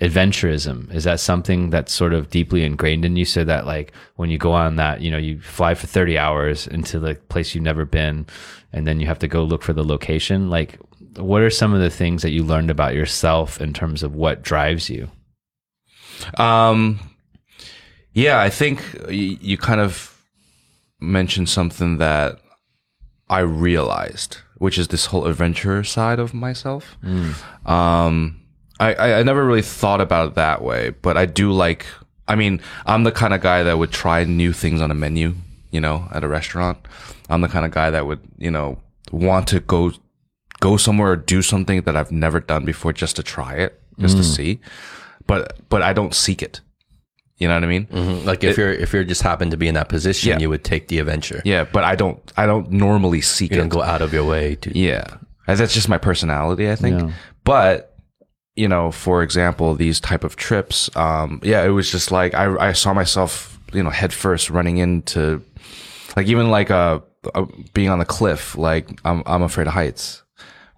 [0.00, 0.92] adventurism?
[0.94, 4.38] Is that something that's sort of deeply ingrained in you so that like when you
[4.38, 7.84] go on that you know you fly for 30 hours into the place you've never
[7.84, 8.26] been
[8.72, 10.50] and then you have to go look for the location?
[10.50, 10.78] Like
[11.16, 14.42] what are some of the things that you learned about yourself in terms of what
[14.42, 15.10] drives you?
[16.36, 17.00] Um
[18.18, 20.20] yeah i think you, you kind of
[21.00, 22.40] mentioned something that
[23.30, 26.96] i realized which is this whole adventure side of myself.
[27.04, 27.68] Mm.
[27.70, 28.37] um
[28.80, 31.86] I, I never really thought about it that way, but I do like.
[32.26, 35.34] I mean, I'm the kind of guy that would try new things on a menu,
[35.70, 36.78] you know, at a restaurant.
[37.28, 38.78] I'm the kind of guy that would, you know,
[39.10, 39.92] want to go
[40.60, 44.16] go somewhere or do something that I've never done before just to try it, just
[44.16, 44.20] mm.
[44.20, 44.60] to see.
[45.26, 46.60] But but I don't seek it.
[47.38, 47.86] You know what I mean?
[47.86, 48.26] Mm-hmm.
[48.26, 50.38] Like if it, you're if you're just happen to be in that position, yeah.
[50.38, 51.40] you would take the adventure.
[51.44, 53.60] Yeah, but I don't I don't normally seek you it.
[53.60, 54.76] don't go out of your way to.
[54.76, 55.04] Yeah,
[55.46, 57.00] that's just my personality, I think.
[57.00, 57.12] Yeah.
[57.44, 57.97] But
[58.58, 62.70] you know, for example, these type of trips, um, yeah, it was just like I,
[62.70, 65.40] I saw myself, you know, head first running into,
[66.16, 66.98] like even like uh,
[67.36, 68.58] uh being on the cliff.
[68.58, 70.24] Like I'm I'm afraid of heights,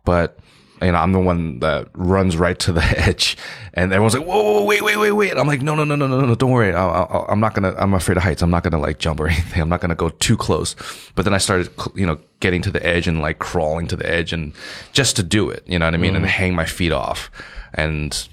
[0.05, 0.39] but
[0.83, 3.39] you know, I'm the one that runs right to the edge,
[3.73, 6.07] and everyone's like, "Whoa, whoa wait, wait, wait, wait!" I'm like, "No, no, no, no,
[6.07, 6.75] no, no, don't worry.
[6.75, 7.75] I, am not gonna.
[7.79, 8.43] I'm afraid of heights.
[8.43, 9.63] I'm not gonna like jump or anything.
[9.63, 10.77] I'm not gonna go too close."
[11.15, 14.07] But then I started, you know, getting to the edge and like crawling to the
[14.07, 14.53] edge, and
[14.93, 16.17] just to do it, you know what I mean, mm.
[16.17, 17.31] and hang my feet off.
[17.75, 18.29] And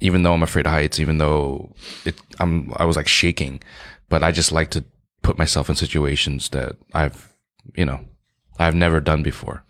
[0.00, 3.62] even though I'm afraid of heights, even though it, I'm, I was like shaking,
[4.08, 4.84] but I just like to
[5.22, 7.32] put myself in situations that I've,
[7.76, 8.00] you know,
[8.58, 9.64] I've never done before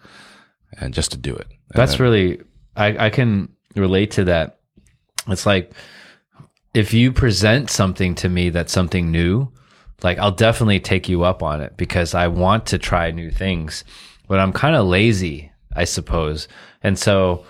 [0.81, 1.47] and just to do it.
[1.75, 2.41] That's then, really,
[2.77, 4.61] I, I can relate to that.
[5.29, 5.73] It's like,
[6.75, 9.53] if you present something to me that's something new,
[10.03, 13.85] like I'll definitely take you up on it because I want to try new things,
[14.27, 16.49] but I'm kind of lazy, I suppose.
[16.83, 17.45] And so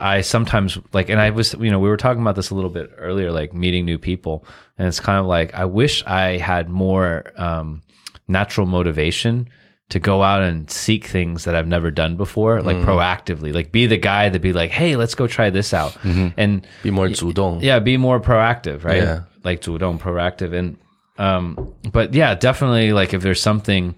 [0.00, 2.70] I sometimes like, and I was, you know, we were talking about this a little
[2.70, 4.44] bit earlier, like meeting new people.
[4.78, 7.82] And it's kind of like, I wish I had more um,
[8.26, 9.48] natural motivation
[9.90, 12.88] to go out and seek things that I've never done before, like mm-hmm.
[12.88, 15.92] proactively, like be the guy that be like, Hey, let's go try this out.
[16.02, 16.28] Mm-hmm.
[16.38, 17.60] And be more 主动.
[17.60, 17.78] Yeah.
[17.80, 19.02] Be more proactive, right?
[19.02, 19.22] Yeah.
[19.44, 20.54] Like 主动, proactive.
[20.54, 20.78] And,
[21.18, 23.94] um, but yeah, definitely like if there's something,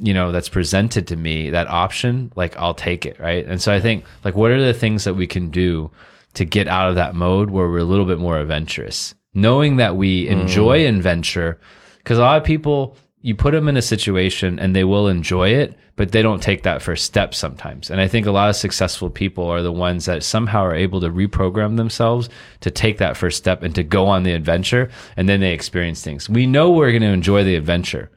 [0.00, 3.72] you know that's presented to me that option like i'll take it right and so
[3.72, 5.90] i think like what are the things that we can do
[6.34, 9.96] to get out of that mode where we're a little bit more adventurous knowing that
[9.96, 10.88] we enjoy mm.
[10.88, 11.58] adventure
[11.98, 15.48] because a lot of people you put them in a situation and they will enjoy
[15.48, 17.88] it, but they don't take that first step sometimes.
[17.88, 21.00] And I think a lot of successful people are the ones that somehow are able
[21.00, 22.28] to reprogram themselves
[22.60, 26.02] to take that first step and to go on the adventure and then they experience
[26.02, 26.28] things.
[26.28, 28.10] We know we're going to enjoy the adventure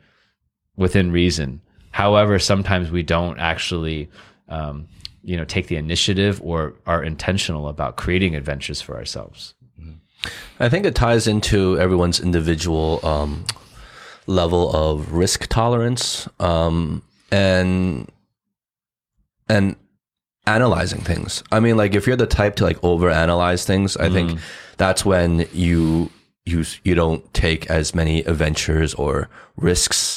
[0.75, 1.61] within reason.
[1.97, 4.07] However, sometimes we don't actually,
[4.49, 4.87] um,
[5.23, 9.55] you know, take the initiative or are intentional about creating adventures for ourselves.
[10.59, 13.45] I think it ties into everyone's individual um,
[14.27, 18.07] level of risk tolerance um, and
[19.49, 19.75] and
[20.45, 21.43] analyzing things.
[21.51, 24.39] I mean, like if you're the type to like overanalyze things, I think
[24.77, 26.11] that's when you
[26.45, 30.16] you you don't take as many adventures or risks.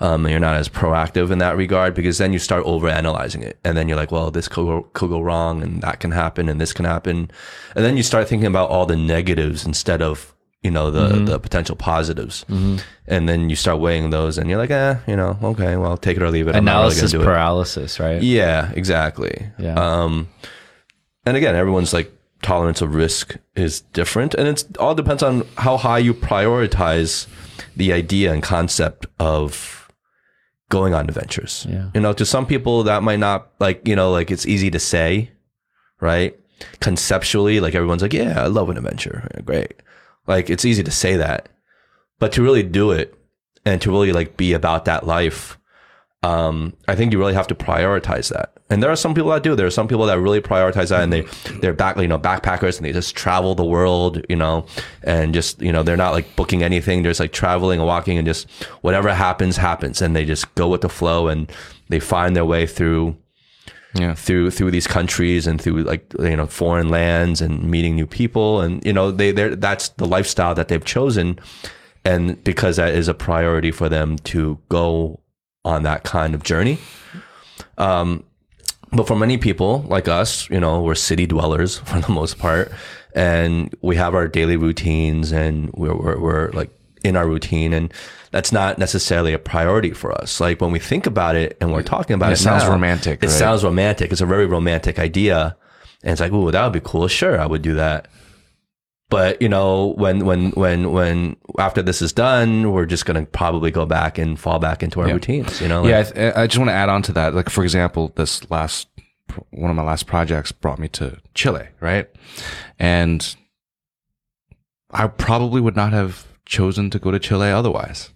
[0.00, 3.76] Um, you're not as proactive in that regard because then you start overanalyzing it, and
[3.76, 6.58] then you're like, well, this could go, could go wrong, and that can happen, and
[6.60, 7.30] this can happen,
[7.76, 11.38] and then you start thinking about all the negatives instead of you know the the
[11.38, 15.76] potential positives, and then you start weighing those, and you're like, eh, you know, okay,
[15.76, 16.52] well, take it or leave it.
[16.52, 17.26] Not really Analysis gonna it.
[17.26, 18.22] paralysis, right?
[18.22, 19.48] Yeah, exactly.
[19.58, 19.74] Yeah.
[19.74, 20.28] Um,
[21.26, 22.10] and again, everyone's like
[22.42, 27.26] tolerance of risk is different, and it's all depends on how high you prioritize
[27.76, 29.79] the idea and concept of
[30.70, 31.66] going on adventures.
[31.68, 31.90] Yeah.
[31.92, 34.80] You know, to some people that might not like you know like it's easy to
[34.80, 35.30] say,
[36.00, 36.34] right?
[36.80, 39.74] Conceptually, like everyone's like, yeah, I love an adventure, great.
[40.26, 41.50] Like it's easy to say that,
[42.18, 43.14] but to really do it
[43.66, 45.58] and to really like be about that life
[46.22, 48.52] um, I think you really have to prioritize that.
[48.68, 49.56] And there are some people that do.
[49.56, 51.22] There are some people that really prioritize that, and they
[51.60, 54.66] they're back, you know, backpackers, and they just travel the world, you know,
[55.02, 57.02] and just you know they're not like booking anything.
[57.02, 58.48] They're just like traveling and walking, and just
[58.82, 61.50] whatever happens happens, and they just go with the flow, and
[61.88, 63.16] they find their way through
[63.94, 64.14] Yeah.
[64.14, 68.60] through through these countries and through like you know foreign lands and meeting new people,
[68.60, 71.40] and you know they they that's the lifestyle that they've chosen,
[72.04, 75.18] and because that is a priority for them to go
[75.64, 76.78] on that kind of journey.
[77.78, 78.24] Um,
[78.92, 82.72] but for many people like us, you know, we're city dwellers for the most part,
[83.14, 86.70] and we have our daily routines, and we're we're, we're like
[87.04, 87.92] in our routine, and
[88.30, 90.40] that's not necessarily a priority for us.
[90.40, 93.22] Like when we think about it and we're talking about It it, sounds now, romantic,
[93.22, 93.32] It right?
[93.32, 94.12] sounds romantic.
[94.12, 95.56] It's a very romantic idea,
[96.02, 97.08] and it's like, oh, that would be cool.
[97.08, 98.08] Sure, I would do that.
[99.10, 103.70] But you know, when when when when after this is done, we're just gonna probably
[103.70, 105.60] go back and fall back into our routines.
[105.60, 107.34] You know, yeah, I, th- I just want to add on to that.
[107.34, 108.88] Like, for example, this last
[109.50, 112.08] one of my last projects brought me to Chile, right?
[112.78, 113.34] And
[114.90, 118.10] I probably would not have chosen to go to Chile otherwise.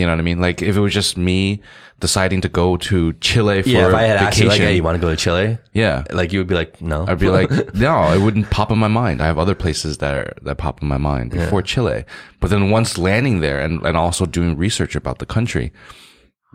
[0.00, 0.40] You know what I mean?
[0.40, 1.60] Like, if it was just me
[2.00, 3.88] deciding to go to Chile for yeah.
[3.88, 5.58] If I had asked you like, hey, you want to go to Chile?
[5.74, 7.04] yeah, Like you would be like, no.
[7.06, 9.20] I'd be like, no, it wouldn't pop in my mind.
[9.20, 12.06] I have other places that are, that pop in my mind before Chile.
[12.40, 15.70] But then once landing there and, and also doing research about the country,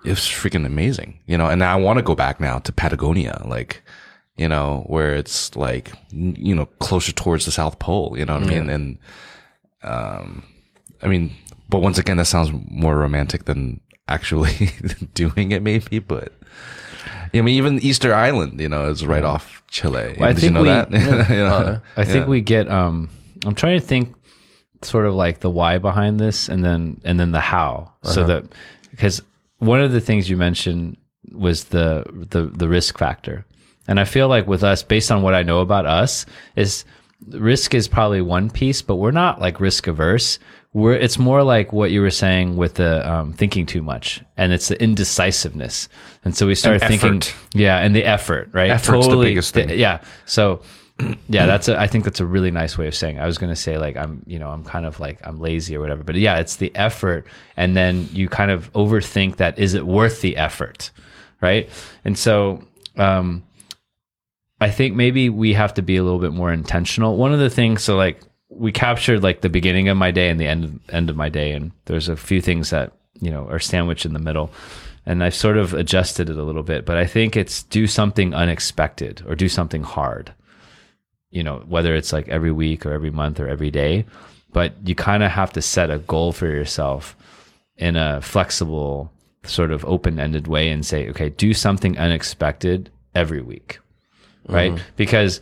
[0.03, 3.83] it's freaking amazing, you know, and I want to go back now to Patagonia, like,
[4.37, 8.43] you know, where it's like, you know, closer towards the South Pole, you know what
[8.43, 8.69] I mean?
[8.69, 8.97] And,
[9.83, 10.43] um,
[11.01, 11.35] I mean,
[11.69, 14.71] but once again, that sounds more romantic than actually
[15.13, 16.33] doing it maybe, but
[17.33, 20.15] I mean, even Easter Island, you know, is right off Chile.
[20.19, 20.91] Well, I Did think you know we- that?
[21.29, 21.81] You know?
[21.97, 23.09] I think we get um
[23.45, 24.15] I'm trying to think
[24.81, 27.91] sort of like the why behind this and then and then the how.
[28.03, 28.27] So Uh-huh.
[28.27, 28.43] that
[28.91, 29.21] because
[29.57, 30.97] one of the things you mentioned
[31.31, 33.45] was the the the risk factor.
[33.87, 36.25] And I feel like with us based on what I know about us
[36.55, 36.85] is
[37.29, 40.39] risk is probably one piece, but we're not like risk averse.
[40.75, 44.51] We're it's more like what you were saying with the um, thinking too much, and
[44.51, 45.87] it's the indecisiveness.
[46.25, 47.35] And so we started And thinking, effort.
[47.53, 48.69] yeah, and the effort, right?
[48.69, 49.69] Effort's the biggest thing.
[49.69, 50.01] yeah.
[50.25, 50.61] So
[51.29, 53.15] yeah, that's a, I think that's a really nice way of saying.
[53.15, 53.21] It.
[53.21, 55.77] I was going to say like I'm, you know, I'm kind of like I'm lazy
[55.77, 59.75] or whatever, but yeah, it's the effort, and then you kind of overthink that is
[59.75, 60.91] it worth the effort,
[61.39, 61.69] right?
[62.03, 62.65] And so,
[62.97, 63.43] um,
[64.59, 67.15] I think maybe we have to be a little bit more intentional.
[67.15, 68.19] One of the things, so like
[68.55, 71.51] we captured like the beginning of my day and the end end of my day,
[71.51, 74.51] and there's a few things that you know are sandwiched in the middle,
[75.05, 76.85] and I've sort of adjusted it a little bit.
[76.85, 80.33] But I think it's do something unexpected or do something hard.
[81.31, 84.05] You know, whether it's like every week or every month or every day,
[84.53, 87.17] but you kind of have to set a goal for yourself
[87.77, 89.11] in a flexible,
[89.43, 93.79] sort of open ended way and say, okay, do something unexpected every week
[94.47, 94.83] right mm-hmm.
[94.95, 95.41] because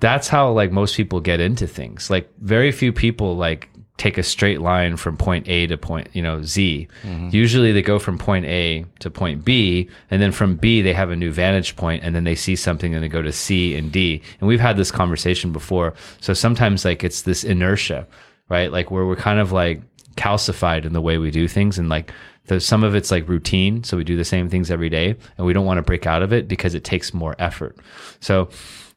[0.00, 2.10] that's how like most people get into things.
[2.10, 6.22] Like very few people like take a straight line from point a to point you
[6.22, 6.86] know z.
[7.02, 7.30] Mm-hmm.
[7.32, 11.10] Usually they go from point a to point b and then from b they have
[11.10, 13.90] a new vantage point and then they see something and they go to c and
[13.90, 14.22] d.
[14.40, 15.94] And we've had this conversation before.
[16.20, 18.06] So sometimes like it's this inertia
[18.48, 18.72] right?
[18.72, 19.82] Like where we're kind of like
[20.16, 22.12] calcified in the way we do things and like
[22.58, 25.52] some of it's like routine, so we do the same things every day, and we
[25.52, 27.76] don't want to break out of it because it takes more effort.
[28.20, 28.48] So,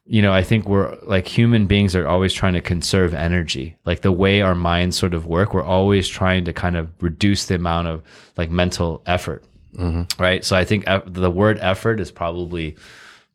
[0.04, 3.76] you know, I think we're like human beings are always trying to conserve energy.
[3.84, 7.46] Like the way our minds sort of work, we're always trying to kind of reduce
[7.46, 8.02] the amount of
[8.36, 9.44] like mental effort.
[9.76, 10.20] Mm-hmm.
[10.20, 10.44] Right.
[10.44, 12.76] So I think the word effort is probably,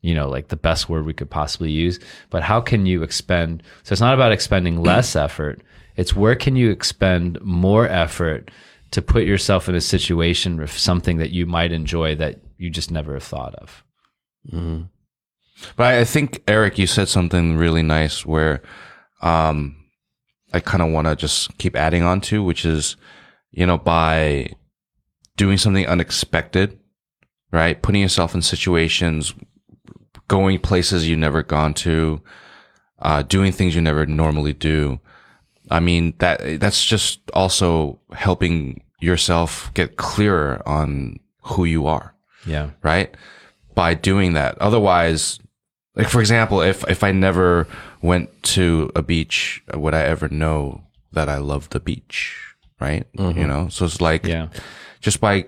[0.02, 1.98] you know, like the best word we could possibly use.
[2.30, 3.62] But how can you expend?
[3.82, 5.62] So it's not about expending less effort.
[5.96, 8.50] It's where can you expend more effort
[8.90, 12.90] to put yourself in a situation with something that you might enjoy that you just
[12.90, 13.84] never have thought of.
[14.50, 14.82] Mm-hmm.
[15.76, 18.62] But I, think Aric, you said something really nice where,
[19.22, 19.76] um,
[20.52, 22.96] I kind of want to just keep adding on to, which is,
[23.50, 24.50] you know, by
[25.36, 26.78] doing something unexpected,
[27.52, 27.80] right?
[27.80, 29.34] Putting yourself in situations,
[30.28, 32.22] going places you've never gone to,
[33.00, 35.00] uh, doing things you never normally do.
[35.70, 42.14] I mean, that, that's just also helping yourself get clearer on who you are
[42.46, 42.70] Yeah.
[42.82, 43.14] right?
[43.74, 44.58] By doing that.
[44.58, 45.38] Otherwise,
[45.98, 47.66] like for example, if if I never
[48.00, 50.82] went to a beach, would I ever know
[51.12, 52.36] that I love the beach?
[52.80, 53.06] Right?
[53.18, 54.48] You know, so it's like Yeah.
[55.00, 55.46] just by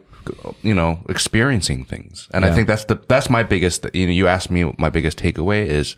[0.63, 3.87] you know experiencing things, and I think that's the that's my biggest.
[3.95, 5.97] You know, you asked me what my biggest takeaway is.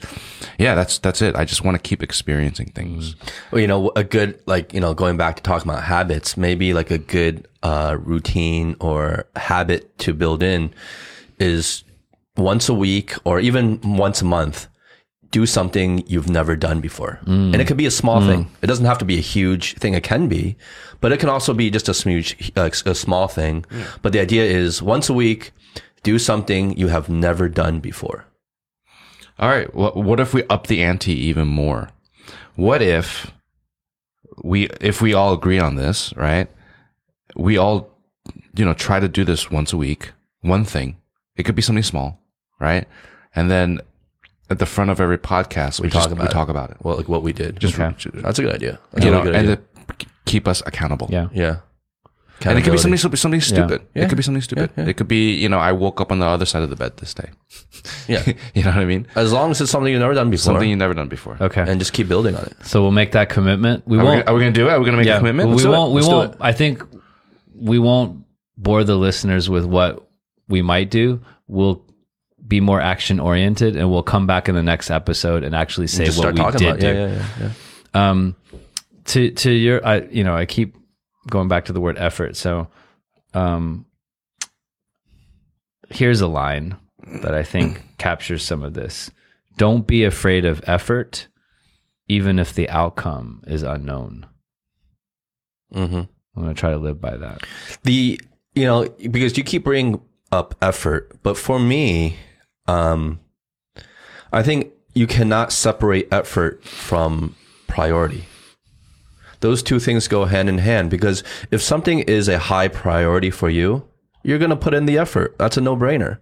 [0.59, 1.35] Yeah, that's that's it.
[1.35, 3.17] I just want to keep experiencing things.
[3.51, 6.73] Well, you know, a good like you know, going back to talking about habits, maybe
[6.75, 10.73] like a good uh, routine or habit to build in
[11.39, 11.83] is
[12.37, 14.69] once a week or even once a month.
[15.31, 18.51] Do something you've never done before, and it could be a small thing.
[18.61, 19.95] It doesn't have to be a huge thing.
[19.95, 20.57] It can be,
[21.01, 23.65] but it can also be just a smooch, uh, a small thing.
[24.03, 25.53] But the idea is once a week,
[26.03, 28.27] do something you have never done before.
[29.39, 29.73] All right.
[29.75, 31.89] What what if we up the ante even more?
[32.57, 33.33] What if
[34.45, 36.49] we if we all agree on this, right?
[37.35, 37.89] We all
[38.55, 40.99] you know try to do this once a week, one thing.
[41.37, 42.21] It could be something small,
[42.63, 42.87] right?
[43.35, 43.81] And then
[44.49, 46.33] at the front of every podcast, we, talk just, about we it.
[46.33, 46.77] talk about it.
[46.83, 47.59] Well, like what we did.
[47.61, 47.95] Just Okay.
[48.21, 48.79] That's a good idea.
[48.93, 49.57] That's you a know, good and idea.
[49.99, 51.09] to keep us accountable.
[51.11, 51.29] Yeah.
[51.33, 51.57] yeah.
[52.45, 53.87] And it could be something something stupid.
[53.95, 54.05] Yeah.
[54.05, 54.71] It could be something stupid.
[54.77, 54.91] Yeah, yeah.
[54.91, 56.97] It could be you know I woke up on the other side of the bed
[56.97, 57.31] this day.
[58.09, 58.23] Yeah.
[58.55, 59.07] you know what I mean?
[59.15, 60.43] As long as it's something you've never done before.
[60.53, 61.37] Something you've never done before.
[61.41, 61.65] Okay.
[61.67, 62.55] and just keep building on it.
[62.65, 63.87] so we'll make that commitment.
[63.87, 64.25] We Are won't.
[64.27, 64.73] gonna- are we gonna do it?
[64.73, 65.49] Are we gonna make a commitment?
[65.49, 65.77] We Let's do it.
[65.77, 65.93] won't.
[65.93, 66.37] We Let's won't.
[66.41, 66.83] I think
[67.55, 68.25] we won't
[68.57, 70.09] bore the listeners with what
[70.49, 71.21] we might do.
[71.47, 71.85] We'll
[72.53, 76.05] be more action oriented, and we'll come back in the next episode and actually say
[76.05, 76.87] Just what we talking did about do.
[76.87, 77.51] Yeah, yeah, yeah,
[77.95, 78.11] yeah.
[78.11, 78.37] um
[79.07, 80.77] to to your i you know i keep
[81.31, 82.69] going back to the word effort so
[83.33, 83.87] um
[85.89, 86.77] here's a line
[87.23, 89.11] that i think captures some of this
[89.57, 91.29] don't be afraid of effort
[92.09, 94.27] even if the outcome is unknown
[95.75, 95.97] Mm-hmm.
[96.37, 97.43] i'm going to try to live by that
[97.83, 98.21] The
[98.55, 102.17] you know because you keep bringing up effort, but for me,
[102.67, 103.21] um,
[104.33, 107.35] I think you cannot separate effort from
[107.67, 108.25] priority.
[109.41, 113.51] Those two things go hand in hand because if something is a high priority for
[113.51, 113.89] you,
[114.23, 115.37] you're going to put in the effort.
[115.39, 116.19] That's a no brainer.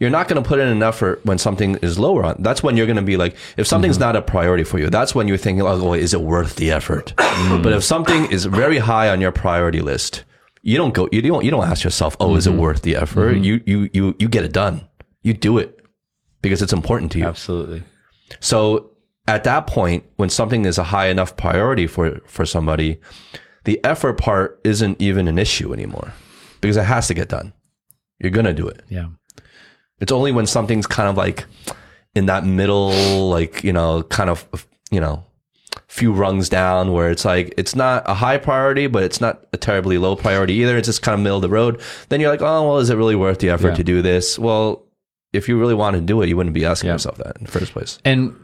[0.00, 2.36] You're not going to put in an effort when something is lower on.
[2.40, 4.06] That's when you're going to be like, if something's mm-hmm.
[4.06, 6.72] not a priority for you, that's when you're thinking, oh, well, is it worth the
[6.72, 7.14] effort?
[7.16, 7.62] Mm.
[7.62, 10.24] But if something is very high on your priority list,
[10.62, 12.60] you don't go, you don't, you don't ask yourself, oh, is it mm-hmm.
[12.60, 13.36] worth the effort?
[13.36, 13.44] Mm-hmm.
[13.44, 14.86] You, you, you, you get it done.
[15.24, 15.84] You do it
[16.42, 17.24] because it's important to you.
[17.26, 17.82] absolutely
[18.40, 18.90] So
[19.26, 23.00] at that point, when something is a high enough priority for, for somebody,
[23.64, 26.12] the effort part isn't even an issue anymore
[26.60, 27.52] because it has to get done.
[28.20, 28.82] You're going to do it.
[28.88, 29.08] yeah
[30.00, 31.46] It's only when something's kind of like
[32.14, 34.46] in that middle, like, you know, kind of,
[34.90, 35.24] you know,
[35.88, 39.56] few rungs down where it's like, it's not a high priority, but it's not a
[39.56, 40.76] terribly low priority either.
[40.76, 41.80] It's just kind of middle of the road.
[42.10, 43.74] Then you're like, oh, well, is it really worth the effort Yeah.
[43.76, 44.38] to do this?
[44.38, 44.83] Well,
[45.34, 46.94] if you really wanted to do it, you wouldn't be asking Yeah.
[46.94, 47.98] yourself that in the first place.
[48.04, 48.34] and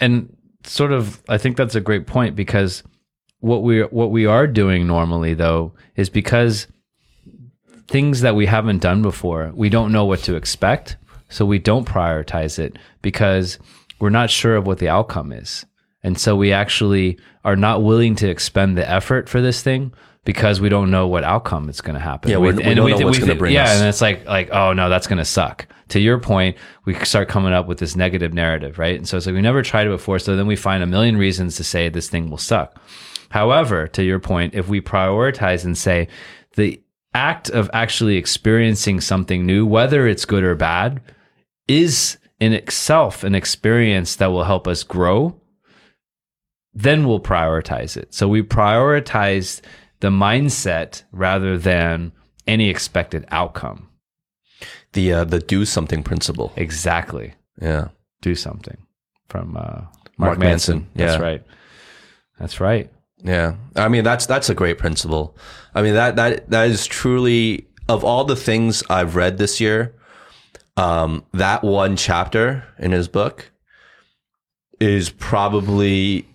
[0.00, 2.82] and sort of i think that's a great point because
[3.40, 6.66] what we what we are doing normally though is because
[7.88, 10.96] things that we haven't done before we don't know what to expect
[11.28, 13.58] so we don't prioritize it because
[14.00, 15.64] we're not sure of what the outcome is
[16.02, 19.92] and so we actually are not willing to expend the effort for this thing
[20.24, 22.30] because we don't know what outcome it's going to happen.
[22.30, 23.78] Yeah, we're- we don't know thi- what's gonna bring yeah, us.
[23.80, 25.66] and it's like like oh no, that's going to suck.
[25.90, 28.96] To your point, we start coming up with this negative narrative, right?
[28.96, 31.16] And so it's like we never tried it before, so then we find a million
[31.16, 32.80] reasons to say this thing will suck.
[33.30, 36.08] However, to your point, if we prioritize and say
[36.56, 36.82] the
[37.12, 41.00] act of actually experiencing something new, whether it's good or bad,
[41.68, 45.40] is in itself an experience that will help us grow,
[46.72, 48.14] then we'll prioritize it.
[48.14, 49.60] So we prioritize
[50.00, 52.12] the mindset rather than
[52.46, 53.89] any expected outcome.
[54.92, 56.52] The uh, the do something principle.
[56.56, 57.34] Exactly.
[57.60, 57.88] Yeah.
[58.22, 58.76] Do something
[59.28, 60.78] from uh, Mark, Mark Manson.
[60.78, 61.22] Manson, That's yeah.
[61.22, 61.42] right.
[62.38, 62.90] That's right.
[63.22, 63.56] Yeah.
[63.76, 65.36] I mean that's that's a great principle.
[65.74, 69.94] I mean that that that is truly of all the things I've read this year,
[70.76, 73.50] um, that one chapter in his book
[74.78, 76.26] is probably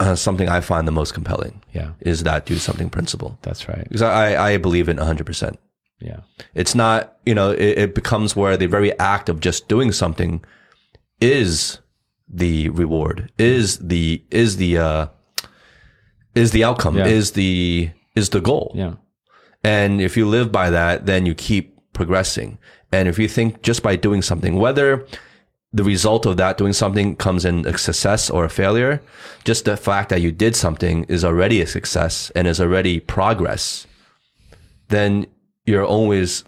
[0.00, 1.62] uh, something I find the most compelling.
[1.72, 1.92] Yeah.
[2.00, 3.38] Is that do something principle?
[3.42, 3.84] That's right.
[3.84, 5.56] Because I, I believe in 100%.
[6.00, 6.20] Yeah.
[6.54, 10.44] It's not, you know, it, it becomes where the very act of just doing something
[11.20, 11.78] is
[12.28, 15.06] the reward, is the, is the, uh,
[16.34, 17.06] is the outcome, Yeah.
[17.06, 18.72] is the, is the goal.
[18.74, 18.94] Yeah.
[19.64, 22.58] And if you live by that, then you keep progressing.
[22.92, 25.04] And if you think just by doing something, whether
[25.72, 29.02] the result of that doing something comes in a success or a failure,
[29.44, 33.86] just the fact that you did something is already a success and is already progress,
[34.88, 35.26] then
[35.68, 36.44] you're always,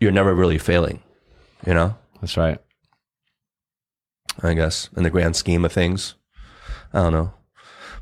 [0.00, 1.00] you're never really failing,
[1.64, 2.58] you know, That's right.
[4.42, 6.14] I guess, in the grand scheme of things.
[6.92, 7.32] I don't know.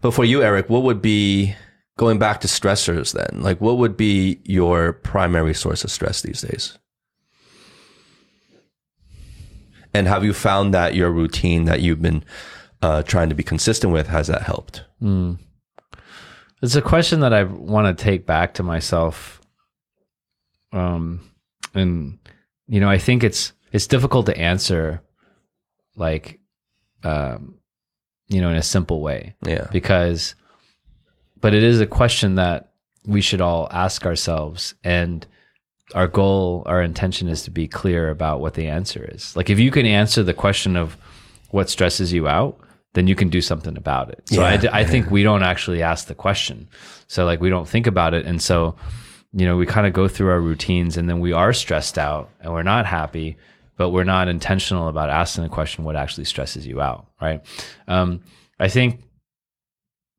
[0.01, 1.55] But for you, Aric, what would be
[1.99, 3.43] going back to stressors then?
[3.43, 6.79] Like, what would be your primary source of stress these days?
[9.95, 12.23] And have you found that your routine that you've been
[12.83, 14.85] uh, trying to be consistent with has that helped?
[16.63, 19.41] It's a question that I want to take back to myself.
[20.73, 21.31] Um,
[21.75, 22.19] and
[22.67, 25.03] you know, I think it's it's difficult to answer,
[25.97, 26.41] like,
[27.03, 27.59] um,
[28.29, 30.35] you know, in a simple way Yeah, because,
[31.41, 32.73] but it is a question that
[33.05, 35.27] we should all ask ourselves, and
[35.95, 39.37] our goal, our intention is to be clear about what the answer is.
[39.37, 40.97] Like, if you can answer the question of
[41.51, 42.59] what stresses you out,
[42.95, 44.23] then you can do something about it.
[44.27, 44.71] So I, Yeah.
[44.73, 46.69] I think we don't actually ask the question.
[47.07, 48.75] So like we don't think about it, and so
[49.33, 52.31] you know we kind of go through our routines, and then we are stressed out
[52.41, 53.37] and we're not happy,
[53.77, 57.45] but we're not intentional about asking the question what actually stresses you out, right?
[57.89, 58.22] Um,
[58.59, 59.03] I think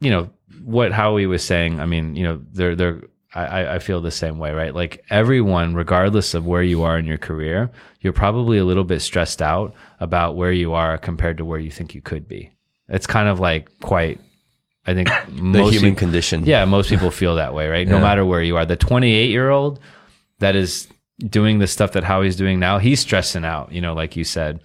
[0.02, 0.30] you know
[0.64, 1.80] what Howie was saying.
[1.80, 3.02] I mean, you know, they're they're.
[3.36, 4.74] I, I- I feel the same way, right?
[4.74, 9.02] Like everyone, regardless of where you are in your career, you're probably a little bit
[9.02, 12.52] stressed out about where you are compared to where you think you could be.
[12.88, 14.22] It's kind of like quite.
[14.88, 16.46] I think the most human people- condition.
[16.46, 17.88] yeah, most people feel that way, right?
[17.88, 18.02] No Yeah.
[18.04, 18.66] matter where you are.
[18.66, 19.80] The 28 year old
[20.40, 20.88] that is
[21.20, 24.62] doing the stuff that Howie's doing now, he's stressing out, you know, like you said,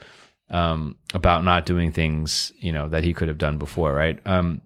[0.50, 4.18] um, about not doing things, you know, that he could have done before, right?
[4.26, 4.60] Um,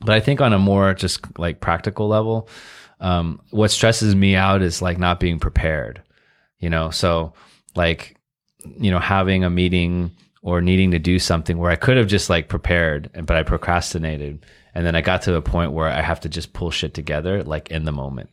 [0.00, 2.48] but I think on a more just like practical level,
[3.00, 6.02] um, what stresses me out is like not being prepared,
[6.58, 6.90] you know?
[6.90, 7.32] So,
[7.76, 8.16] like,
[8.78, 10.10] you know, having a meeting
[10.42, 14.44] or needing to do something where I could have just like prepared, but I procrastinated.
[14.78, 17.42] And then I got to a point where I have to just pull shit together
[17.42, 18.30] like in the moment.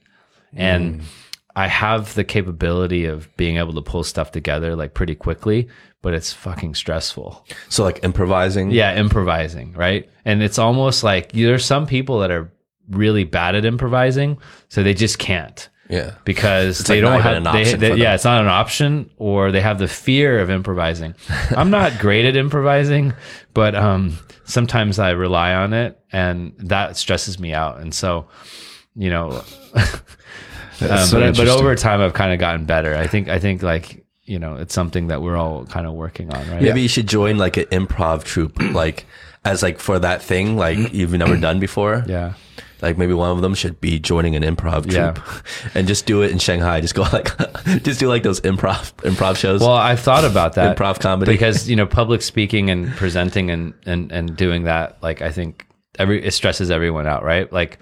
[0.54, 1.08] And hmm.
[1.56, 5.70] I have the capability of being able to pull stuff together like pretty quickly,
[6.04, 7.44] but it's fucking stressful.
[7.70, 8.70] So like improvising.
[8.70, 10.08] Yeah, improvising, right?
[10.24, 12.52] And it's almost like there's some people that are
[12.92, 14.38] really bad at improvising,
[14.70, 16.16] so they just can't Yeah.
[16.26, 19.52] because they like don't have an they, option they- yeah it's not an option or
[19.52, 21.14] they have the fear of improvising.
[21.56, 23.14] I'm not great at improvising
[23.54, 27.80] but um sometimes i rely on it and that stresses me out.
[27.80, 28.28] And so
[28.96, 29.44] you know
[29.76, 32.96] um, so but, but over time i've kind of gotten better.
[32.96, 36.34] I think i think like you know it's something that we're all kind of working
[36.34, 36.62] on right?
[36.62, 39.06] Maybe you should join like an improv troupe, like
[39.44, 42.04] as like for that thing like you've never done before.
[42.08, 42.34] yeah
[42.82, 45.16] Like maybe one of them should be joining an improv Yeah.
[45.76, 46.82] and just do it in Shanghai.
[46.82, 47.32] Just go like,
[47.84, 49.62] just do like those improv improv shows.
[49.62, 51.32] Well, I've thought about that Improv comedy.
[51.32, 54.98] because you know public speaking and presenting and and and doing that.
[55.02, 55.66] Like I think
[55.98, 57.52] every it stresses everyone out, right?
[57.52, 57.80] Like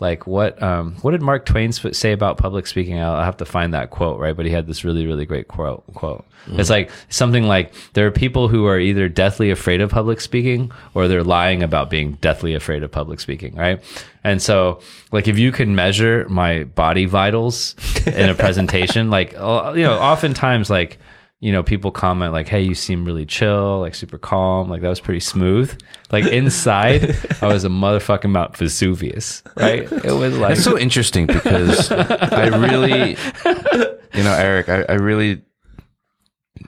[0.00, 2.98] like what um what did Mark Twain say about public speaking?
[2.98, 4.36] I'll, I'll have to find that quote, right?
[4.36, 5.84] But he had this really really great quote.
[5.94, 6.24] Quote.
[6.48, 10.72] It's like something like there are people who are either deathly afraid of public speaking
[10.94, 13.82] or they're lying about being deathly afraid of public speaking, right?
[14.24, 14.80] And so,
[15.12, 17.74] like, if you can measure my body vitals
[18.06, 20.98] in a presentation, like, uh, you know, oftentimes, like,
[21.40, 24.88] you know, people comment like, "Hey, you seem really chill, like super calm, like that
[24.88, 25.76] was pretty smooth."
[26.12, 29.90] Like inside, I was a motherfucking Mount Vesuvius, right?
[29.90, 35.42] It was like, It's so interesting because I really, you know, Aric, I, I really,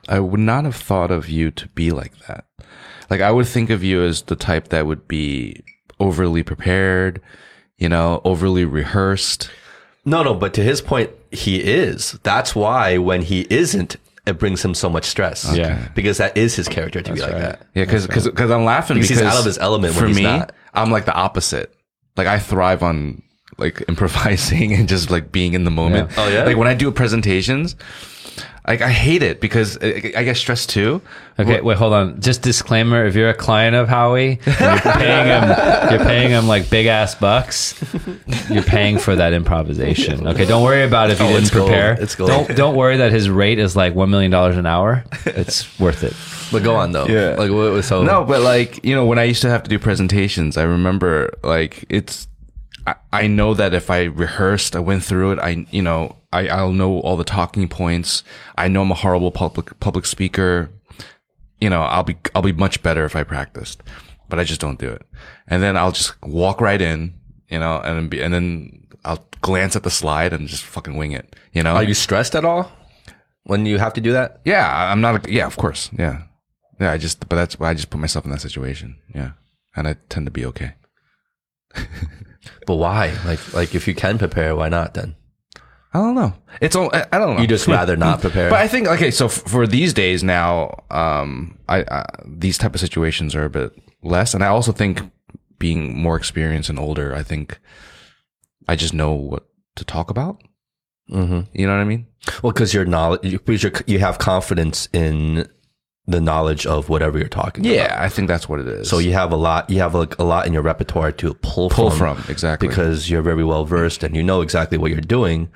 [0.08, 2.46] I would not have thought of you to be like that.
[3.10, 5.62] Like, I would think of you as the type that would be
[6.00, 7.20] overly prepared,
[7.76, 9.50] you know, overly rehearsed.
[10.04, 12.18] no, no, but to his point, he is.
[12.22, 13.96] That's why when he isn't,
[14.26, 15.54] it brings him so much stress.
[15.54, 15.88] Yeah.
[15.94, 17.40] Because that is his character to be like right.
[17.40, 17.66] that.
[17.74, 20.16] Yeah, because because I'm laughing Because because, he's out of his element when for he's
[20.16, 20.52] me, not.
[20.74, 21.74] I'm like the opposite.
[22.16, 23.22] Like I thrive on
[23.58, 26.10] like improvising and just like being in the moment.
[26.10, 26.16] Yeah.
[26.18, 26.44] Oh, yeah?
[26.44, 27.74] Like when I do presentations,
[28.66, 31.02] like I hate it because uh, I, I get stressed too.
[31.38, 32.20] Okay, wait, hold on.
[32.20, 35.48] Just disclaimer: if you're a client of Howie, and you're paying him,
[35.90, 37.74] you're paying him like big ass bucks.
[38.50, 40.26] You're paying for that improvisation.
[40.28, 41.68] Okay, don't worry about if you Oh, didn't it's gold.
[41.68, 41.92] prepare.
[42.00, 42.28] It's gold.
[42.30, 45.04] Don't don't worry that his rate is like one million dollars an hour.
[45.26, 46.14] It's worth it.
[46.52, 47.06] But go on though.
[47.06, 47.30] Yeah.
[47.30, 49.70] Like what was so No, but like you know, when I used to have to
[49.70, 52.28] do presentations, I remember like it's.
[52.86, 55.38] I, I know that if I rehearsed, I went through it.
[55.38, 58.24] I you know I I'll know all the talking points.
[58.56, 60.70] I know I'm a horrible public public speaker.
[61.60, 63.82] You know I'll be I'll be much better if I practiced,
[64.28, 65.06] but I just don't do it.
[65.46, 67.14] And then I'll just walk right in,
[67.48, 70.96] you know, and then be, and then I'll glance at the slide and just fucking
[70.96, 71.36] wing it.
[71.52, 71.74] You know?
[71.74, 72.72] Are you stressed at all
[73.44, 74.40] when you have to do that?
[74.44, 75.26] Yeah, I'm not.
[75.26, 75.90] A, yeah, of course.
[75.98, 76.22] Yeah,
[76.80, 76.92] yeah.
[76.92, 78.96] I just, but that's why I just put myself in that situation.
[79.14, 79.32] Yeah,
[79.76, 80.74] and I tend to be okay.
[82.66, 83.14] But why?
[83.24, 85.14] Like like if you can prepare, why not then?
[85.94, 86.32] I don't know.
[86.60, 86.90] It's all.
[86.94, 87.42] I, I don't know.
[87.42, 88.48] You just rather not prepare.
[88.50, 89.10] But I think okay.
[89.10, 93.50] So f- for these days now, um, I, I these type of situations are a
[93.50, 93.72] bit
[94.02, 95.02] less, and I also think
[95.58, 97.58] being more experienced and older, I think
[98.68, 100.42] I just know what to talk about.
[101.08, 102.06] hmm You know what I mean?
[102.42, 105.46] Well, because you're knowledge, because you're, you have confidence in
[106.06, 107.74] the knowledge of whatever you're talking about.
[107.76, 108.88] Yeah, I think that's what it is.
[108.90, 111.70] So you have a lot, you have like a lot in your repertoire to pull,
[111.70, 115.00] pull from, from exactly because you're very well versed and you know exactly what you're
[115.00, 115.48] doing.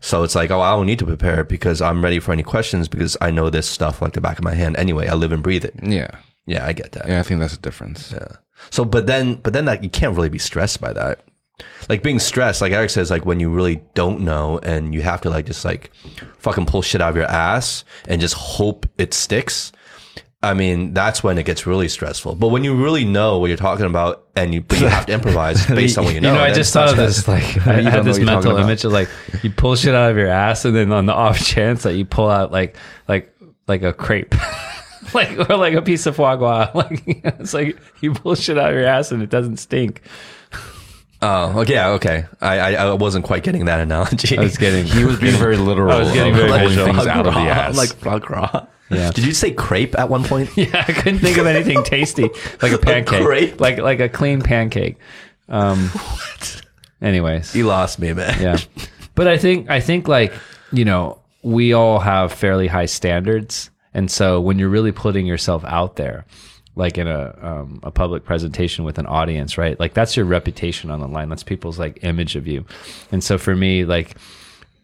[0.00, 2.88] So it's like, oh, I don't need to prepare because I'm ready for any questions
[2.88, 4.76] because I know this stuff like the back of my hand.
[4.76, 5.74] Anyway, I live and breathe it.
[5.82, 6.10] yeah,
[6.46, 7.06] Yeah, I get that.
[7.08, 7.20] yeah.
[7.20, 8.12] I think that's a difference.
[8.12, 8.26] Yeah.
[8.70, 11.20] So, but then, but then that you can't really be stressed by that.
[11.88, 15.20] Like being stressed, like Aric says, like when you really don't know and you have
[15.20, 15.92] to like just like
[16.38, 19.70] fucking pull shit out of your ass and just hope it sticks.
[20.44, 22.34] I mean, that's when it gets really stressful.
[22.34, 25.12] But when you really know what you're talking about and you, but you have to
[25.12, 26.32] improvise based on what you know.
[26.32, 28.84] You know, I just thought of this like I don't had this mental talking image
[28.84, 29.08] of like
[29.42, 32.04] you pull shit out of your ass, and then on the off chance that you
[32.04, 32.76] pull out like
[33.08, 33.32] like
[33.68, 34.34] like a crepe.
[35.14, 38.70] Like or like a piece of foie gras, like it's like you pull shit out
[38.70, 40.00] of your ass and it doesn't stink.
[41.20, 42.24] Oh, okay, yeah, okay.
[42.40, 44.38] I, I I wasn't quite getting that analogy.
[44.38, 45.92] I was getting, He was being very literal.
[45.92, 46.86] I was getting very pulling visual.
[46.86, 47.76] things out of the ass.
[47.76, 48.66] like foie gras.
[48.92, 49.10] Yeah.
[49.10, 50.50] Did you say crepe at one point?
[50.56, 52.28] yeah, I couldn't think of anything tasty
[52.60, 53.60] like a pancake, crepe?
[53.60, 54.96] like like a clean pancake.
[55.48, 55.90] Um,
[57.02, 58.40] anyways, You lost me, man.
[58.40, 58.58] yeah
[59.14, 60.32] but i think i think like
[60.72, 65.62] you know we all have fairly high standards and so when you're really putting yourself
[65.66, 66.24] out there
[66.76, 70.90] like in a um, a public presentation with an audience right like that's your reputation
[70.90, 72.64] on the line that's people's like image of you
[73.10, 74.16] and so for me like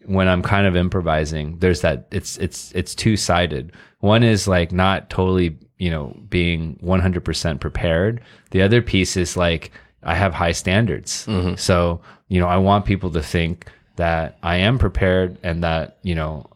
[0.05, 3.73] when I'm kind of improvising, there's that it's it's it's two sided.
[3.99, 8.21] One is like not totally, you know, being 100% prepared.
[8.51, 9.71] The other piece is like
[10.03, 11.25] I have high standards.
[11.25, 11.55] Mm-hmm.
[11.55, 16.15] So, you know, I want people to think that I am prepared and that, you
[16.15, 16.49] know,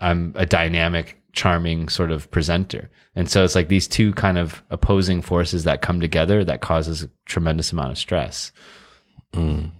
[0.00, 2.90] I'm a dynamic, charming sort of presenter.
[3.14, 7.02] And so it's like these two kind of opposing forces that come together that causes
[7.02, 8.52] a tremendous amount of stress.
[9.34, 9.72] Mm.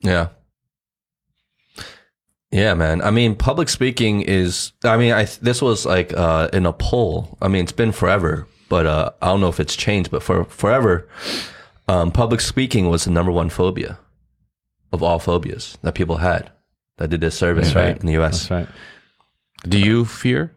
[0.00, 0.28] Yeah.
[2.50, 3.02] Yeah, man.
[3.02, 4.72] I mean, public speaking is.
[4.84, 7.36] I mean, I this was like uh, in a poll.
[7.42, 10.10] I mean, it's been forever, but uh, I don't know if it's changed.
[10.10, 11.08] But for forever,
[11.88, 13.98] um, public speaking was the number one phobia
[14.92, 16.50] of all phobias that people had.
[16.96, 18.48] That did this service right in the U.S.
[18.48, 18.68] That's right.
[19.68, 20.54] Do you fear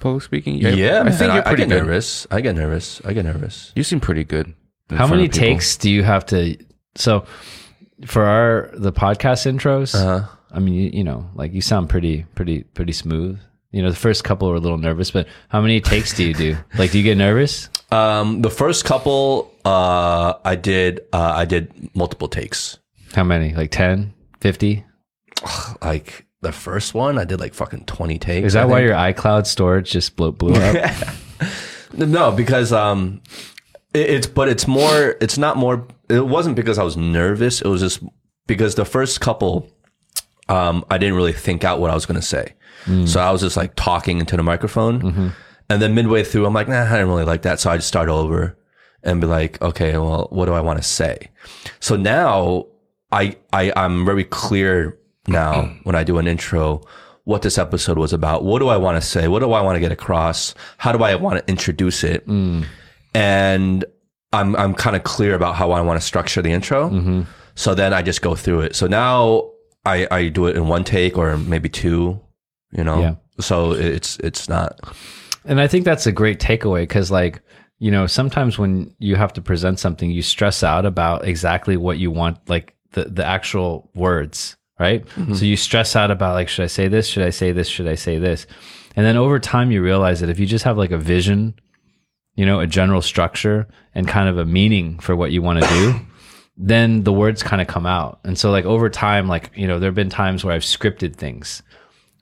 [0.00, 0.56] public speaking?
[0.56, 1.86] Yeah, I think man, you're pretty I, pretty get good.
[1.86, 2.26] nervous.
[2.30, 3.00] I get nervous.
[3.04, 3.72] I get nervous.
[3.76, 4.54] You seem pretty good.
[4.90, 6.56] How many takes do you have to?
[6.96, 7.24] So,
[8.06, 12.24] for our the podcast intros, Uh, I mean, you, you know, like you sound pretty,
[12.34, 13.38] pretty, pretty smooth.
[13.70, 16.34] You know, the first couple were a little nervous, but how many takes do you
[16.34, 16.56] do?
[16.78, 17.68] Like, do you get nervous?
[17.90, 21.00] um, the first couple, uh, I did.
[21.12, 22.78] Uh, I did multiple takes.
[23.14, 23.54] How many?
[23.54, 24.84] Like 10, 50?
[25.80, 28.48] Like the first one, I did like fucking twenty takes.
[28.48, 28.88] Is that I why think.
[28.88, 30.92] your iCloud storage just blew, blew up?
[31.94, 33.20] No, because um,
[33.92, 35.16] it, it's but it's more.
[35.20, 35.86] It's not more.
[36.08, 37.60] It wasn't because I was nervous.
[37.60, 38.02] It was just
[38.46, 39.68] because the first couple,
[40.52, 42.54] um, I didn't really think out what I was going to say.
[42.84, 43.06] Hmm.
[43.06, 45.28] So I was just like talking into the microphone, mm-hmm.
[45.70, 47.60] and then midway through, I'm like, nah, I didn't really like that.
[47.60, 48.56] So I just start over
[49.02, 51.30] and be like, okay, well, what do I want to say?
[51.80, 52.66] So now
[53.10, 56.82] I I I'm very clear now when I do an intro
[57.24, 58.44] what this episode was about.
[58.44, 59.28] What do I want to say?
[59.28, 60.56] What do I want to get across?
[60.78, 62.26] How do I want to introduce it?
[62.26, 62.66] Mm.
[63.14, 63.84] And
[64.32, 66.90] I'm I'm kind of clear about how I want to structure the intro.
[66.90, 67.22] Mm-hmm.
[67.54, 68.74] So then I just go through it.
[68.74, 69.51] So now
[69.84, 72.20] I I do it in one take or maybe two,
[72.70, 73.00] you know.
[73.00, 73.14] Yeah.
[73.40, 74.78] So it's it's not
[75.44, 77.40] and I think that's a great takeaway because, like,
[77.78, 81.98] you know, sometimes when you have to present something, you stress out about exactly what
[81.98, 85.04] you want, like, the the actual words, right?
[85.06, 85.34] Mm-hmm.
[85.34, 87.06] So you stress out about like, should I say this?
[87.06, 87.68] Should I say this?
[87.68, 88.46] Should I say this?
[88.94, 91.54] And then over time, you realize that if you just have like a vision,
[92.34, 95.68] you know, a general structure and kind of a meaning for what you want to
[95.68, 95.94] do,
[96.56, 98.20] then the words kind of come out.
[98.24, 101.16] And so like over time, like, you know, there have been times where I've scripted
[101.16, 101.62] things,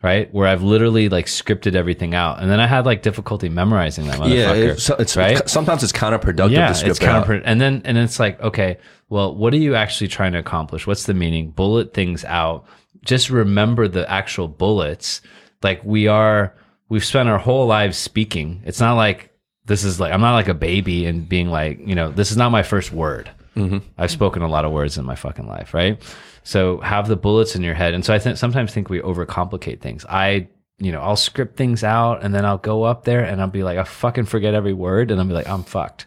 [0.03, 0.33] right?
[0.33, 2.41] Where I've literally like scripted everything out.
[2.41, 4.35] And then I had like difficulty memorizing that motherfucker.
[4.35, 5.49] Yeah, it's, it's right?
[5.49, 7.29] sometimes it's counterproductive yeah, to script it's it out.
[7.45, 8.79] And then and then it's like, okay,
[9.09, 10.87] well, what are you actually trying to accomplish?
[10.87, 11.51] What's the meaning?
[11.51, 12.67] Bullet things out.
[13.05, 15.23] Just remember the actual bullets.
[15.63, 16.55] Like we are,
[16.89, 18.63] we've spent our whole lives speaking.
[18.65, 19.31] It's not like
[19.67, 22.37] this is like I'm not like a baby and being like, you know, this is
[22.37, 23.29] not my first word.
[23.57, 23.79] Mm-hmm.
[23.99, 26.01] I've spoken a lot of words in my fucking life, right?
[26.43, 27.95] So have the bullets in your head.
[27.95, 30.05] And so I think sometimes think we overcomplicate things.
[30.09, 30.49] I,
[30.79, 33.63] you know, I'll script things out and then I'll go up there and I'll be
[33.63, 36.07] like, I fucking forget every word and I'll be like, I'm fucked.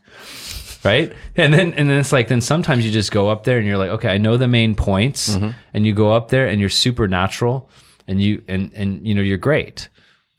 [0.84, 1.14] Right.
[1.38, 3.78] And then, and then it's like, then sometimes you just go up there and you're
[3.78, 5.52] like, okay, I know the main points mm-hmm.
[5.74, 7.70] and you go up there and you're supernatural
[8.08, 9.88] and you, and, and, you know, you're great.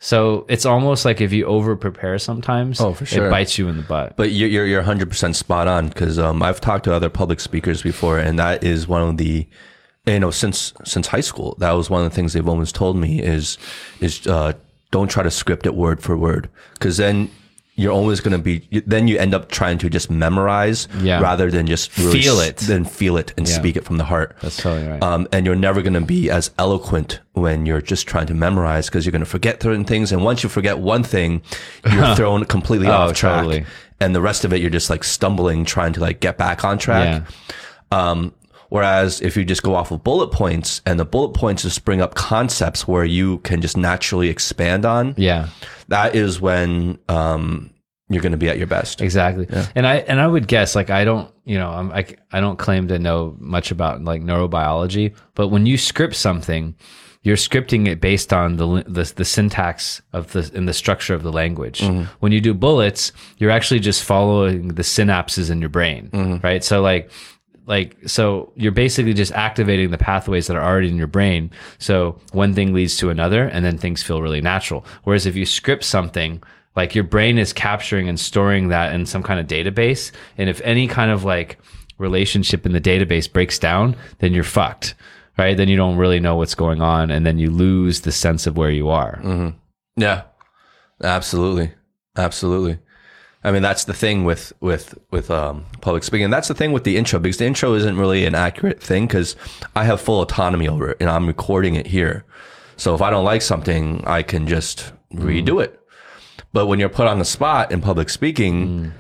[0.05, 3.29] So it's almost like if you over prepare sometimes, Oh, for sure.
[3.29, 4.19] it bites you in the butt.
[4.19, 7.81] But you're you're, you're 100% spot on because um, I've talked to other public speakers
[7.81, 9.49] before, and that is one of the
[10.07, 12.99] you know since since high school that was one of the things they've always told
[12.99, 13.57] me is
[14.01, 14.53] is uh,
[14.91, 17.31] don't try to script it word for word because then
[17.77, 21.21] you're always going to be then you end up trying to just memorize Yeah.
[21.21, 22.57] rather than just really Feel s- it.
[22.59, 23.55] then feel it and Yeah.
[23.57, 24.37] speak it from the heart.
[24.43, 25.03] That's totally right.
[25.03, 28.87] Um, and you're never going to be as eloquent when you're just trying to memorize
[28.87, 30.13] because you're going to forget certain things.
[30.13, 31.43] And once you forget one thing,
[31.93, 33.33] you're thrown completely off track.
[33.33, 33.67] Oh, totally.
[34.01, 36.79] And the rest of it, you're just like stumbling, trying to like get back on
[36.79, 37.25] track.
[37.91, 38.33] Um,
[38.69, 42.01] whereas if you just go off of bullet points and the bullet points just bring
[42.01, 45.49] up concepts where you can just naturally expand on, yeah.
[45.89, 47.71] that is when um,
[48.09, 49.01] you're going to be at your best.
[49.01, 49.49] Exactly.
[49.75, 52.59] And I and I would guess like I don't, you know, I'm I, I don't
[52.59, 56.75] claim to know much about like neurobiology, but when you script something,
[57.23, 61.23] you're scripting it based on the the, the syntax of the and the structure of
[61.23, 61.81] the language.
[62.21, 66.11] When you do bullets, you're actually just following the synapses in your brain,
[66.43, 66.63] right?
[66.63, 67.11] So like
[67.67, 71.51] like so you're basically just activating the pathways that are already in your brain.
[71.79, 74.85] So one thing leads to another and then things feel really natural.
[75.05, 76.43] Whereas if you script something
[76.77, 80.61] like your brain is capturing and storing that in some kind of database and if
[80.63, 81.59] any kind of like
[81.99, 84.95] relationship in the database breaks down then you're fucked
[85.39, 85.57] right?
[85.57, 88.57] Then you don't really know what's going on and then you lose the sense of
[88.57, 89.21] where you are.
[89.23, 89.57] Mm-hmm.
[89.97, 90.23] Yeah,
[91.03, 91.73] absolutely,
[92.17, 92.79] absolutely.
[93.45, 96.25] I mean, that's the thing with with with um, public speaking.
[96.25, 99.07] And that's the thing with the intro because the intro isn't really an accurate thing
[99.07, 99.37] because
[99.77, 102.25] I have full autonomy over it and I'm recording it here.
[102.77, 105.79] So if I don't like something, I can just redo it.
[106.53, 108.93] But when you're put on the spot in public speaking,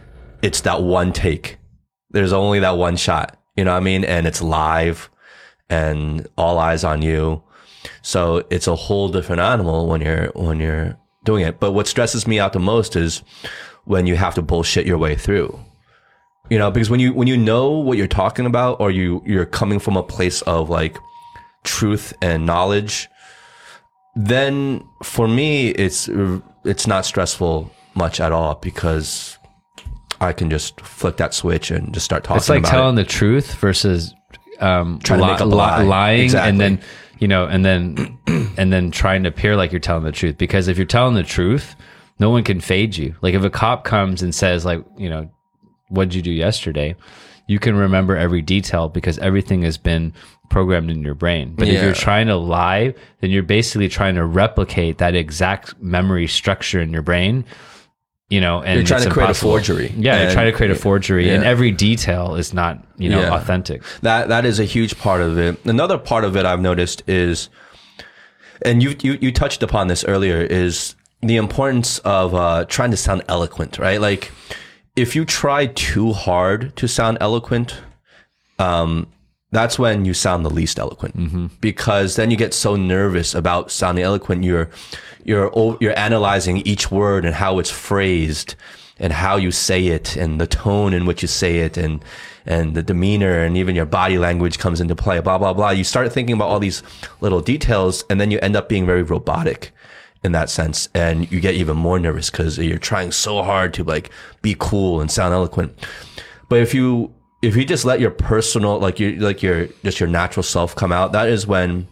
[0.42, 1.56] it's that one take.
[2.10, 3.40] There's only that one shot.
[3.56, 4.04] You know what I mean?
[4.04, 5.08] And it's live
[5.70, 7.42] and all eyes on you.
[8.02, 11.58] So it's a whole different animal when you're when you're doing it.
[11.58, 13.22] But what stresses me out the most is
[13.84, 15.58] when you have to bullshit your way through.
[16.50, 19.46] You know, because when you when you know what you're talking about or you you're
[19.46, 20.98] coming from a place of like
[21.64, 23.08] truth and knowledge,
[24.14, 26.08] then for me it's
[26.64, 29.38] it's not stressful much at all because
[30.20, 33.02] I can just flick that switch and just start talking it's like telling it.
[33.02, 34.14] the truth versus
[34.60, 35.82] um Trying to make up lie.
[35.82, 36.50] lying Exactly.
[36.50, 36.80] and then
[37.18, 38.18] you know and then
[38.58, 41.22] and then trying to appear like you're telling the truth because if you're telling the
[41.22, 41.74] truth
[42.18, 43.14] no one can fade you.
[43.22, 45.30] Like if a cop comes and says like you know
[45.88, 46.96] what did you do yesterday?
[47.46, 50.14] You can remember every detail because everything has been
[50.50, 51.54] programmed in your brain.
[51.54, 56.26] But if you're trying to lie then you're basically trying to replicate that exact memory
[56.26, 57.44] structure in your brain
[58.30, 59.92] you know and You're trying to create a forgery.
[59.98, 63.34] yeah you're trying to create a forgery and every detail is not you know Yeah.
[63.34, 63.82] authentic.
[64.00, 65.62] That that is a huge part of it.
[65.66, 67.50] Another part of it I've noticed is,
[68.62, 70.94] and you you you touched upon this earlier, is
[71.26, 74.00] the importance of uh, trying to sound eloquent, right?
[74.00, 74.30] Like
[74.96, 77.76] if you try too hard to sound eloquent,
[78.58, 79.06] um,
[79.50, 81.14] that's when you sound the least eloquent
[81.60, 84.44] because then you get so nervous about sounding eloquent.
[84.44, 84.68] You're
[85.24, 85.50] you're
[85.80, 88.56] you're analyzing each word and how it's phrased
[88.98, 92.04] and how you say it and the tone in which you say it and
[92.46, 95.20] and the demeanor and even your body language comes into play.
[95.20, 95.70] Blah blah blah.
[95.70, 96.82] You start thinking about all these
[97.20, 99.72] little details and then you end up being very robotic
[100.24, 103.84] in that sense and you get even more nervous because you're trying so hard to
[103.84, 104.10] like
[104.42, 105.72] be cool and sound eloquent.
[106.48, 110.08] But if you if you just let your personal like your like your just your
[110.08, 111.86] natural self come out that is when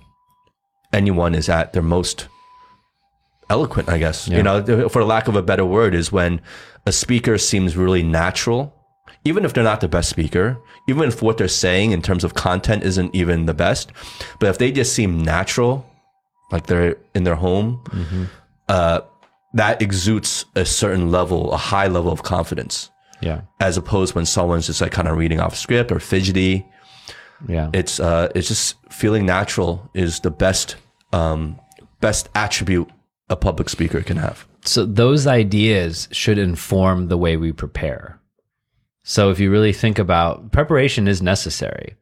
[0.92, 2.26] anyone is at their most
[3.50, 4.28] eloquent i guess.
[4.28, 6.40] You know for lack of a better word is when
[6.86, 8.74] a speaker seems really natural
[9.24, 10.58] even if they're not the best speaker,
[10.88, 13.92] even if what they're saying in terms of content isn't even the best,
[14.40, 15.86] but if they just seem natural,
[16.52, 17.82] like they're in their home,
[18.68, 19.00] uh,
[19.54, 22.90] that exudes a certain level, a high level of confidence,
[23.20, 23.42] Yeah.
[23.60, 26.66] as opposed when someone's just like kind of reading off script or fidgety.
[27.48, 27.70] Yeah.
[27.72, 30.76] It's uh, it's just feeling natural is the best
[31.12, 31.58] um,
[32.00, 32.88] best attribute
[33.28, 34.46] a public speaker can have.
[34.64, 38.20] so those ideas should inform the way we prepare.
[39.04, 41.96] So if you really think about preparation is necessary.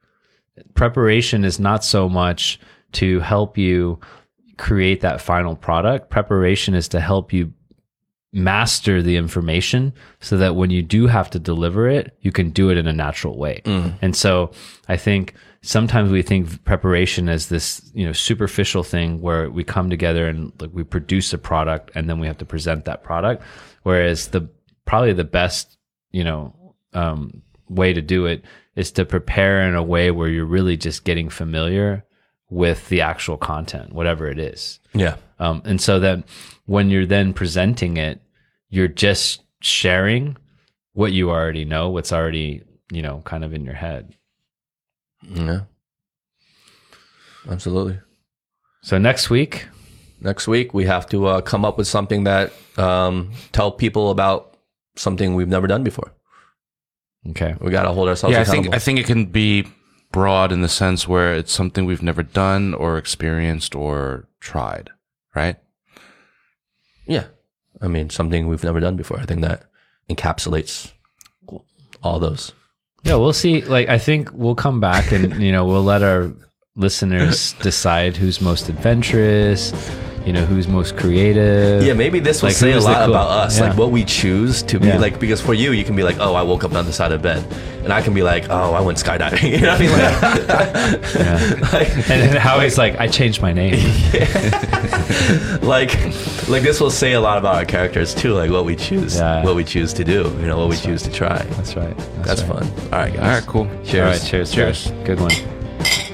[0.74, 2.60] Preparation is not so much
[2.92, 3.98] to help you
[4.60, 6.10] create that final product.
[6.10, 7.52] Preparation is to help you
[8.32, 12.70] master the information so that when you do have to deliver it, you can do
[12.70, 13.62] it in a natural way.
[14.02, 14.52] And so
[14.86, 19.90] I think sometimes we think preparation as this, you know, superficial thing where we come
[19.90, 23.42] together and like we produce a product and then we have to present that product.
[23.82, 24.48] Whereas the
[24.84, 25.78] probably the best,
[26.12, 26.54] you know,
[26.92, 28.44] um, way to do it
[28.76, 32.04] is to prepare in a way where you're really just getting familiar
[32.50, 34.80] with the actual content, whatever it is.
[34.92, 35.16] Yeah.
[35.38, 36.24] Um, and so that
[36.66, 38.20] when you're then presenting it,
[38.68, 40.36] you're just sharing
[40.92, 44.14] what you already know, what's already, you know, kind of in your head.
[45.22, 45.60] Yeah.
[47.48, 47.98] Absolutely.
[48.82, 49.66] So next week,
[50.20, 54.56] Next week we have to uh, come up with something that um, tell people about
[54.96, 56.12] something we've never done before.
[57.30, 57.54] okay.
[57.60, 59.66] We got to hold ourselves yeah, I think I think it can be
[60.12, 64.90] broad in the sense where it's something we've never done or experienced or tried,
[65.34, 65.56] right?
[67.06, 67.24] yeah.
[67.82, 69.18] I mean, something we've never done before.
[69.18, 69.64] I think that
[70.08, 70.92] encapsulates
[72.02, 72.52] all those.
[73.04, 73.62] Yeah, we'll see.
[73.62, 76.32] Like, I think we'll come back and, you know, we'll let our
[76.76, 79.72] listeners decide who's most adventurous,
[80.26, 81.82] you know, who's most creative.
[81.84, 83.68] Yeah, maybe this will Like, say a lot cool- about us, Yeah.
[83.68, 84.98] like what we choose to be Yeah.
[84.98, 85.18] like.
[85.18, 87.22] Because for you, you can be like, "Oh, I woke up on the side of
[87.22, 87.42] bed,"
[87.84, 89.90] and I can be like, "Oh, I went skydiving." you know what I mean?
[90.50, 91.68] Like, Yeah.
[91.72, 93.74] like, And then Howie's like, I changed my name.
[95.62, 95.94] like,
[96.48, 99.44] like this will say a lot about our characters too, like what we choose, Yeah.
[99.44, 101.38] what we choose to do, you know, what we choose to try.
[101.56, 101.96] That's right.
[102.24, 102.60] That's right.
[102.60, 102.72] fun.
[102.92, 103.22] All right, guys.
[103.22, 103.66] All right, cool.
[103.84, 103.94] Cheers.
[103.94, 104.22] All right.
[104.22, 104.52] Cheers.
[104.52, 104.86] Cheers.
[104.90, 105.06] guys.
[105.06, 105.30] Good one.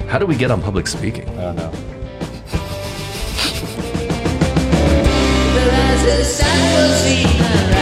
[0.07, 1.27] How do we get on public speaking?
[1.37, 1.71] I don't know.
[6.07, 7.76] the sun will see.